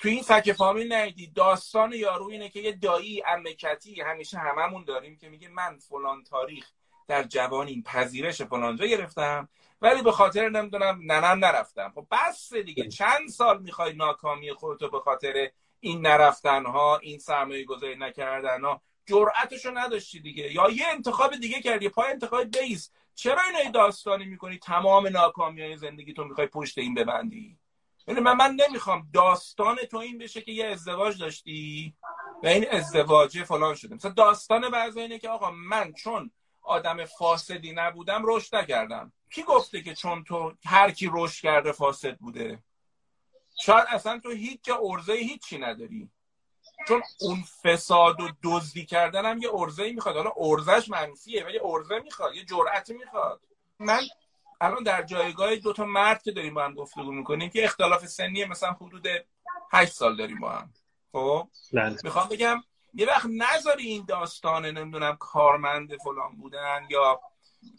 تو 0.01 0.09
این 0.09 0.23
فک 0.23 0.53
فامیل 0.53 0.93
نیدی 0.93 1.27
داستان 1.27 1.93
یارو 1.93 2.27
اینه 2.27 2.49
که 2.49 2.61
یه 2.61 2.73
دایی 2.73 3.23
امکتی 3.27 4.01
همیشه 4.01 4.39
هممون 4.39 4.85
داریم 4.85 5.17
که 5.17 5.29
میگه 5.29 5.49
من 5.49 5.79
فلان 5.79 6.25
تاریخ 6.25 6.71
در 7.09 7.23
جوانی 7.23 7.83
پذیرش 7.83 8.43
فلانجا 8.43 8.87
گرفتم 8.87 9.49
ولی 9.83 10.03
به 10.03 10.13
خاطر 10.13 10.49
نمی‌دونم 10.49 11.01
ننم 11.03 11.45
نرفتم. 11.45 11.93
خب 11.95 12.07
بس 12.11 12.55
دیگه. 12.55 12.89
چند 12.89 13.29
سال 13.29 13.63
می‌خوای 13.63 13.93
ناکامی 13.93 14.53
خودتو 14.53 14.91
به 14.91 15.01
خاطر 15.01 15.51
این 15.81 16.07
نرفتن 16.07 16.67
ها 16.67 16.99
این 16.99 17.19
سرمایه 17.19 17.65
گذاری 17.65 17.97
نکردن 17.97 18.65
ها 18.65 18.83
جرأتشو 19.07 19.71
نداشتی 19.75 20.21
دیگه. 20.21 20.53
یا 20.53 20.71
یه 20.71 20.87
انتخاب 20.89 21.37
دیگه 21.37 21.61
کردی 21.61 21.89
پای 21.89 22.11
انتخاب 22.11 22.59
بیس. 22.59 22.91
چرا 23.15 23.43
این 23.63 23.71
داستانی 23.71 24.25
می‌کنی؟ 24.25 24.59
تمام 24.59 25.07
ناکامی 25.07 25.63
های 25.63 25.77
زندگی 25.77 26.13
تو 26.13 26.25
می‌خوای 26.25 26.47
پشت 26.47 26.79
این 26.79 26.95
ببندی؟ 26.95 27.59
یعنی 28.09 28.21
من 28.21 28.37
من 28.37 28.57
نمی‌خوام 28.69 29.09
داستان 29.15 29.77
تو 29.77 29.97
این 29.97 30.19
بشه 30.19 30.41
که 30.41 30.53
یه 30.53 30.67
ازدواج 30.67 31.21
داشتی 31.21 31.95
و 32.43 32.47
این 32.47 32.71
ازدواجه 32.71 33.45
فلان 33.45 33.75
شده. 33.75 33.95
مثلا 33.95 34.11
داستان 34.11 34.71
بعضی 34.71 35.01
اینه 35.01 35.19
که 35.19 35.29
آقا 35.29 35.51
من 35.51 35.93
چون 35.93 36.31
آدم 36.63 37.05
فاسدی 37.05 37.73
نبودم 37.73 38.23
رشد 38.25 38.57
نکردم. 38.57 39.13
کی 39.31 39.43
گفته 39.43 39.83
که 39.83 39.95
چون 39.95 40.25
تو 40.25 40.53
هر 40.65 40.91
کی 40.91 41.11
رشد 41.13 41.43
کرده 41.43 41.73
فاسد 41.73 42.17
بوده؟ 42.17 42.63
شاید 43.61 43.87
اصلا 43.89 44.19
تو 44.19 44.31
هیچ 44.31 44.61
جا 44.63 44.81
ارزه 44.83 45.13
هیچی 45.13 45.59
نداری. 45.59 46.11
چون 46.89 47.03
اون 47.21 47.45
فساد 47.63 48.21
و 48.21 48.29
دزدی 48.43 48.87
کردن 48.87 49.25
هم 49.25 49.39
یه 49.39 49.51
ارزه 49.55 49.93
می‌خواد. 49.93 50.17
حالا 50.17 50.33
ارزش 50.37 50.89
منفیه 50.89 51.45
ولی 51.45 51.61
ارزه 51.63 51.99
می‌خواد 51.99 52.35
یه 52.35 52.45
جرأتی 52.45 52.95
می‌خواد. 52.95 53.41
من 53.79 54.01
الان 54.61 54.83
در 54.83 55.03
جایگاه 55.03 55.57
دو 55.57 55.73
تا 55.73 55.85
مرد 55.85 56.23
که 56.23 56.33
داریم 56.33 56.55
با 56.55 56.65
هم 56.65 56.75
گفتگو 56.75 57.13
می‌کنیم 57.13 57.51
که 57.51 57.65
اختلاف 57.65 58.07
سنی 58.07 58.45
مثلا 58.45 58.73
حدود 58.73 59.07
8 59.73 59.93
سال 59.93 60.17
داریم 60.17 60.41
با 60.41 60.51
هم. 60.51 60.73
خب؟ 61.13 61.49
بله. 61.73 61.97
می‌خوام 62.05 62.29
بگم 62.29 62.63
یه 62.95 63.07
وقت 63.07 63.27
نذاری 63.27 63.87
این 63.87 64.05
داستان 64.09 64.67
نمی‌دونم 64.67 65.17
کارمند 65.17 65.97
فلان 65.97 66.37
بودن 66.37 66.87
یا 66.91 67.21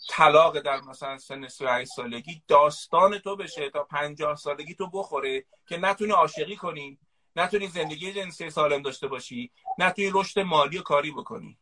طلاق 0.10 0.60
در 0.60 0.82
مثلا 0.82 1.18
سن 1.18 1.48
38 1.48 1.92
سالگی 1.92 2.44
داستان 2.48 3.20
تو 3.20 3.36
بشه 3.36 3.70
تا 3.70 3.84
50 3.84 4.36
سالگی 4.36 4.76
تو 4.76 4.90
بخوره 4.90 5.46
که 5.68 5.78
نتونی 5.78 6.12
عاشقی 6.12 6.56
کنی 6.56 7.00
نتونی 7.36 7.68
زندگی 7.68 8.14
جنسی 8.14 8.50
سالم 8.50 8.82
داشته 8.82 9.08
باشی 9.08 9.52
نتونی 9.78 10.12
رشد 10.14 10.40
مالی 10.40 10.78
و 10.78 10.82
کاری 10.82 11.12
بکنی. 11.12 11.58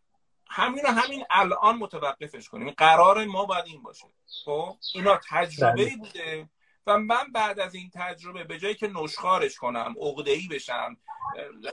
همین 0.49 0.85
همین 0.85 1.23
الان 1.29 1.77
متوقفش 1.77 2.49
کنیم. 2.49 2.69
قرار 2.69 3.25
ما 3.25 3.45
باید 3.45 3.65
این 3.65 3.83
باشه. 3.83 4.07
خب؟ 4.45 4.77
اینا 4.93 5.19
تجربه 5.29 5.81
ای 5.81 5.89
بله. 5.89 5.97
بوده 5.97 6.49
و 6.87 6.97
من 6.97 7.31
بعد 7.33 7.59
از 7.59 7.75
این 7.75 7.91
تجربه 7.93 8.43
به 8.43 8.59
جایی 8.59 8.75
که 8.75 8.87
نشخارش 8.87 9.55
کنم 9.55 9.95
عقده 10.01 10.31
ای 10.31 10.47
بشم 10.47 10.97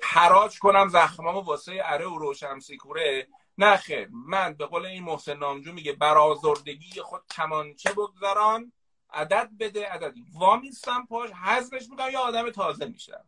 حراج 0.02 0.58
کنم 0.58 0.88
زخمامو 0.88 1.40
واسه 1.40 1.80
اره 1.84 2.06
و 2.06 2.18
روشم 2.18 2.58
سیکوره 2.58 3.28
نه 3.58 3.76
خیر 3.76 4.08
من 4.12 4.54
به 4.54 4.66
قول 4.66 4.86
این 4.86 5.02
محسن 5.02 5.36
نامجو 5.36 5.72
میگه 5.72 5.92
برازردگی 5.92 7.00
خود 7.02 7.22
کمانچه 7.30 7.92
بگذاران 7.92 8.72
عدد 9.10 9.50
بده 9.60 9.88
عدد. 9.88 10.14
وامیستم 10.32 11.06
پاش 11.06 11.30
حذفش 11.30 11.90
می‌کنم 11.90 12.10
یا 12.10 12.20
آدم 12.20 12.50
تازه 12.50 12.86
میشم. 12.86 13.24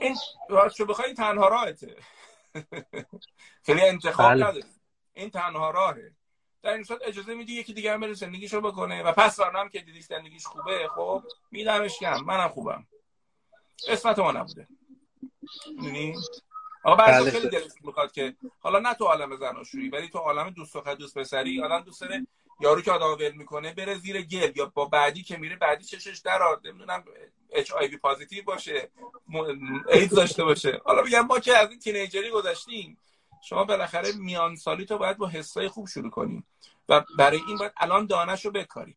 این 0.00 0.16
راستشو 0.48 0.86
بخوای 0.86 1.14
تنها 1.14 1.48
راهته. 1.48 1.96
خیلی 3.66 3.80
انتخاب 3.80 4.30
بله. 4.30 4.46
نداری. 4.46 4.64
این 5.12 5.30
تنها 5.30 5.70
راهه. 5.70 6.14
در 6.62 6.72
این 6.72 6.84
صورت 6.84 7.00
اجازه 7.04 7.34
میدی 7.34 7.52
یکی 7.52 7.72
دیگه 7.74 7.92
هم 7.92 8.00
بره 8.00 8.12
زندگیشو 8.12 8.60
بکنه. 8.60 9.02
و 9.02 9.12
پس 9.12 9.40
هم 9.40 9.68
که 9.68 9.80
دیدی 9.80 10.00
زندگیش 10.00 10.46
خوبه 10.46 10.88
خب 10.88 11.22
میدمش 11.50 11.98
کم 11.98 12.20
منم 12.20 12.48
خوبم. 12.48 12.86
اسمت 13.88 14.18
ما 14.18 14.32
نبوده. 14.32 14.68
آقا 16.84 16.96
بعد 16.96 17.20
بله. 17.20 17.30
خیلی 17.30 17.48
دلش 17.48 17.70
می‌خواد 17.80 18.12
که 18.12 18.36
حالا 18.60 18.78
نه 18.78 18.94
تو 18.94 19.04
عالم 19.04 19.36
زناشویی 19.36 19.88
ولی 19.88 20.08
تو 20.08 20.18
عالم 20.18 20.50
دوست 20.50 20.76
و 20.76 20.94
دوست 20.94 21.18
پسری. 21.18 21.62
آدم 21.62 21.80
دوست 21.80 22.00
داره 22.00 22.26
یارو 22.60 22.82
که 22.82 22.92
آدم 22.92 23.24
ول 23.24 23.32
می‌کنه 23.32 23.74
بره 23.74 23.94
زیر 23.94 24.22
گل 24.22 24.52
یا 24.56 24.72
با 24.74 24.84
بعدی 24.84 25.22
که 25.22 25.36
میره 25.36 25.56
بعدی 25.56 25.84
چشش 25.84 26.18
در 26.18 26.40
نمی‌دونم 26.64 27.04
اچ 27.50 27.72
آی 27.72 27.86
وی 27.86 27.96
پازیتیو 27.96 28.44
باشه 28.44 28.90
ایدز 29.92 30.14
داشته 30.14 30.44
باشه. 30.44 30.80
حالا 30.84 31.02
میگم 31.02 31.26
ما 31.26 31.38
که 31.38 31.56
از 31.56 31.70
این 31.70 31.78
تینیجری 31.78 32.30
گذشتیم. 32.30 32.98
شما 33.44 33.64
بالاخره 33.64 34.12
میان 34.12 34.56
سالی 34.56 34.84
تو 34.84 34.98
باید 34.98 35.16
با 35.16 35.28
حسای 35.28 35.68
خوب 35.68 35.88
شروع 35.88 36.10
کنیم 36.10 36.46
و 36.88 37.04
برای 37.18 37.40
این 37.48 37.56
باید 37.56 37.72
الان 37.76 38.06
دانش 38.06 38.44
رو 38.44 38.50
بکاری 38.50 38.96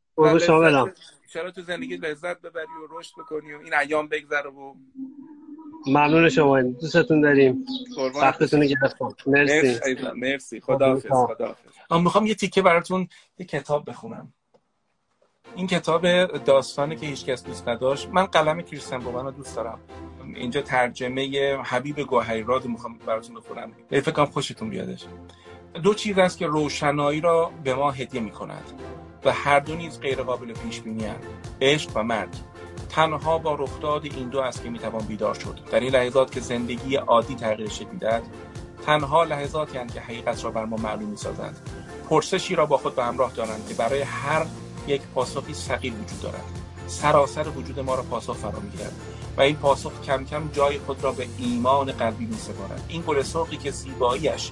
چرا 1.34 1.52
تو 1.52 1.62
زندگی 1.62 1.98
لذت 1.98 2.42
ببری 2.42 2.66
و 2.66 3.00
رشد 3.00 3.14
بکنی 3.18 3.54
و 3.54 3.60
این 3.60 3.74
ایام 3.74 4.08
بگذره 4.08 4.50
و 4.50 4.76
ممنون 5.88 6.30
شما. 6.30 6.62
دوستتون 6.62 7.22
داریم. 7.22 7.66
وقتتون 8.16 8.66
گرفتم. 8.66 9.16
مرسی. 9.28 9.80
مرسی 10.16 10.60
خداحافظ 10.60 11.08
خداحافظ 11.08 11.72
من 11.92 12.02
می‌خوام 12.02 12.26
یه 12.26 12.36
تیکه 12.36 12.62
براتون 12.62 13.08
یه 13.40 13.46
کتاب 13.46 13.90
بخونم. 13.90 14.34
این 15.56 15.68
کتاب 15.68 16.26
داستانی 16.38 16.96
که 16.96 17.06
هیچ 17.06 17.26
کس 17.26 17.44
دوست 17.44 17.68
نداشت. 17.68 18.10
من 18.10 18.26
قلم 18.26 18.62
کریستن 18.62 19.02
رو 19.02 19.32
دوست 19.32 19.56
دارم. 19.56 19.80
اینجا 20.36 20.62
ترجمه 20.62 21.56
حبیب 21.64 22.00
گوهیراد 22.00 22.66
می‌خوام 22.66 22.98
براتون 22.98 23.36
بخونم. 23.36 23.72
فکر 23.90 24.12
کنم 24.12 24.26
خوشتون 24.26 24.70
بیادش. 24.70 25.06
دو 25.84 25.94
چیز 25.94 26.18
است 26.18 26.38
که 26.38 26.48
روشنایی 26.48 27.22
را 27.22 27.52
به 27.64 27.74
ما 27.74 27.92
هدیه 27.92 28.22
می‌کند 28.22 28.64
و 29.26 29.32
هر 29.32 29.60
دو 29.60 29.76
نیز 29.76 30.00
غیر 30.00 30.22
قابل 30.22 30.54
پیش 30.54 30.82
بینی 30.82 31.06
عشق 31.62 31.92
و 31.96 32.04
مرگ. 32.04 32.30
تنها 32.90 33.38
با 33.38 33.56
رخداد 33.56 34.06
این 34.06 34.30
دو 34.30 34.40
است 34.40 34.64
که 34.64 34.70
می‌توان 34.70 35.06
بیدار 35.06 35.34
شد. 35.34 35.60
در 35.72 35.80
این 35.80 35.92
لحظات 35.92 36.32
که 36.32 36.40
زندگی 36.40 36.96
عادی 36.96 37.36
تغییر 37.36 37.70
شکل 37.70 37.90
می‌دهد 37.92 38.24
تنها 38.86 39.24
لحظاتی 39.24 39.78
هستند 39.78 39.94
که 39.94 40.02
حقیقت 40.02 40.44
را 40.44 40.52
بر 40.52 40.66
ما 40.66 40.78
معلوم 40.78 41.10
می‌سازند. 41.10 41.70
پرسشی 42.10 42.56
را 42.56 42.66
با 42.66 42.78
خود 42.78 42.96
به 42.96 43.04
همراه 43.04 43.32
دارند 43.32 43.68
که 43.68 43.74
برای 43.74 44.02
هر 44.02 44.46
یک 44.88 45.02
پاسخی 45.16 45.54
ثقیل 45.54 45.94
وجود 45.94 46.22
دارد. 46.22 46.44
سراسر 46.88 47.48
وجود 47.48 47.80
ما 47.80 47.96
را 47.96 48.04
پاسخ 48.04 48.34
فرا 48.34 48.60
می‌گیرد 48.60 48.94
و 49.38 49.42
این 49.42 49.56
پاسخ 49.56 50.02
کم 50.02 50.26
کم 50.26 50.50
جای 50.54 50.80
خود 50.80 51.04
را 51.04 51.12
به 51.12 51.28
ایمان 51.38 51.92
قلبی 51.92 52.26
میسپارد. 52.26 52.86
این 52.88 53.04
گل 53.08 53.22
سرخی 53.22 53.58
که 53.58 53.72
زیباییش 53.72 54.52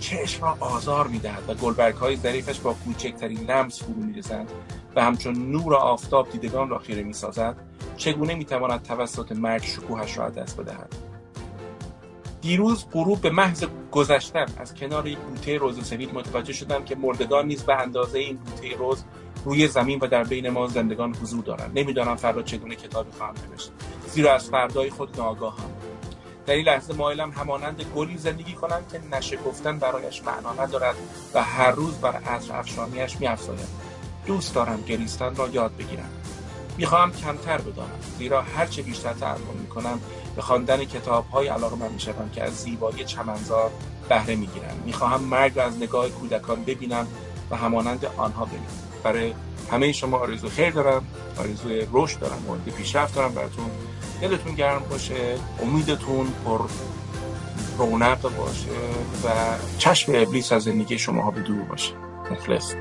چشم 0.00 0.42
را 0.42 0.56
آزار 0.60 1.06
می‌دهد 1.06 1.42
و 1.48 1.54
گلبرگ 1.54 1.94
های 1.94 2.16
ظریفش 2.16 2.58
با 2.60 2.72
کوچکترین 2.72 3.50
لمس 3.50 3.82
فرو 3.82 3.94
می‌رسند 3.94 4.50
و 4.96 5.04
همچون 5.04 5.50
نور 5.50 5.74
آفتاب 5.74 6.30
دیدگان 6.30 6.68
را 6.68 6.78
خیره 6.78 7.02
می‌سازد 7.02 7.56
چگونه 7.96 8.34
می‌تواند 8.34 8.82
توسط 8.82 9.32
مرگ 9.32 9.62
شکوهش 9.62 10.18
را 10.18 10.30
دست 10.30 10.60
بدهد؟ 10.60 10.94
دیروز 12.40 12.86
غروب 12.92 13.20
به 13.20 13.30
محض 13.30 13.64
گذشتن 13.92 14.46
از 14.56 14.74
کنار 14.74 15.06
یک 15.06 15.18
بوته 15.18 15.58
روز 15.58 15.86
سفید 15.86 16.14
متوجه 16.14 16.52
شدم 16.52 16.84
که 16.84 16.96
مردگان 16.96 17.46
نیز 17.46 17.62
به 17.62 17.74
اندازه 17.74 18.18
این 18.18 18.36
بوته 18.36 18.76
روز 18.76 19.04
روی 19.44 19.68
زمین 19.68 19.98
و 19.98 20.06
در 20.06 20.24
بین 20.24 20.48
ما 20.48 20.66
زندگان 20.66 21.14
حضور 21.14 21.44
دارند. 21.44 21.78
نمی‌دانم 21.78 22.16
فردا 22.16 22.42
چگونه 22.42 22.76
کتابی 22.76 23.10
خواهم 23.18 23.34
نوشت. 23.50 23.70
زیرا 24.06 24.34
از 24.34 24.50
فردای 24.50 24.90
خود 24.90 25.20
ناگاهم 25.20 25.70
در 26.46 26.54
این 26.54 26.64
لحظه 26.64 26.94
مایلم 26.94 27.30
همانند 27.30 27.82
گلی 27.94 28.18
زندگی 28.18 28.52
کنم 28.52 28.80
که 28.92 29.00
نشه 29.16 29.36
گفتن 29.36 29.78
برایش 29.78 30.22
معنا 30.22 30.64
ندارد 30.64 30.96
و 31.34 31.42
هر 31.42 31.70
روز 31.70 31.94
بر 31.94 32.16
عصر 32.16 32.56
افشانیش 32.56 33.16
میافزاید. 33.20 33.68
دوست 34.26 34.54
دارم 34.54 34.82
گریستن 34.82 35.36
را 35.36 35.48
یاد 35.48 35.76
بگیرم. 35.76 36.10
می‌خواهم 36.78 37.12
کمتر 37.12 37.58
بدانم 37.58 38.00
زیرا 38.18 38.42
هرچه 38.42 38.82
بیشتر 38.82 39.12
تعمل 39.12 39.56
می‌کنم 39.60 40.00
به 40.36 40.42
خواندن 40.42 40.84
کتاب 40.84 41.26
های 41.28 41.48
علاقه 41.48 41.76
من 41.76 41.92
می‌شوم 41.92 42.30
که 42.30 42.42
از 42.42 42.52
زیبایی 42.52 43.04
چمنزار 43.04 43.70
بهره 44.08 44.34
می‌گیرم. 44.34 44.82
می‌خواهم 44.84 45.20
مرگ 45.20 45.58
را 45.58 45.64
از 45.64 45.76
نگاه 45.76 46.08
کودکان 46.08 46.64
ببینم 46.64 47.06
و 47.50 47.56
همانند 47.56 48.06
آنها 48.16 48.44
ببینم. 48.44 48.66
برای 49.02 49.34
همه 49.70 49.92
شما 49.92 50.16
آرزو 50.16 50.48
خیر 50.48 50.70
دارم 50.70 51.06
آرزوی 51.38 51.86
رشد 51.92 52.18
دارم 52.18 52.38
مورد 52.46 52.64
پیشرفت 52.64 53.14
دارم 53.14 53.34
براتون. 53.34 53.70
دلتون 54.20 54.54
گرم 54.54 54.82
باشه 54.90 55.38
امیدتون 55.62 56.26
پر 56.44 56.60
رونق 57.78 58.20
باشه 58.22 58.70
و 59.24 59.28
چشم 59.78 60.12
ابلیس 60.14 60.52
از 60.52 60.62
زندگی 60.62 60.98
شما 60.98 61.22
ها 61.22 61.30
به 61.30 61.40
دور 61.40 61.62
باشه. 61.62 61.92
مخلص. 62.30 62.74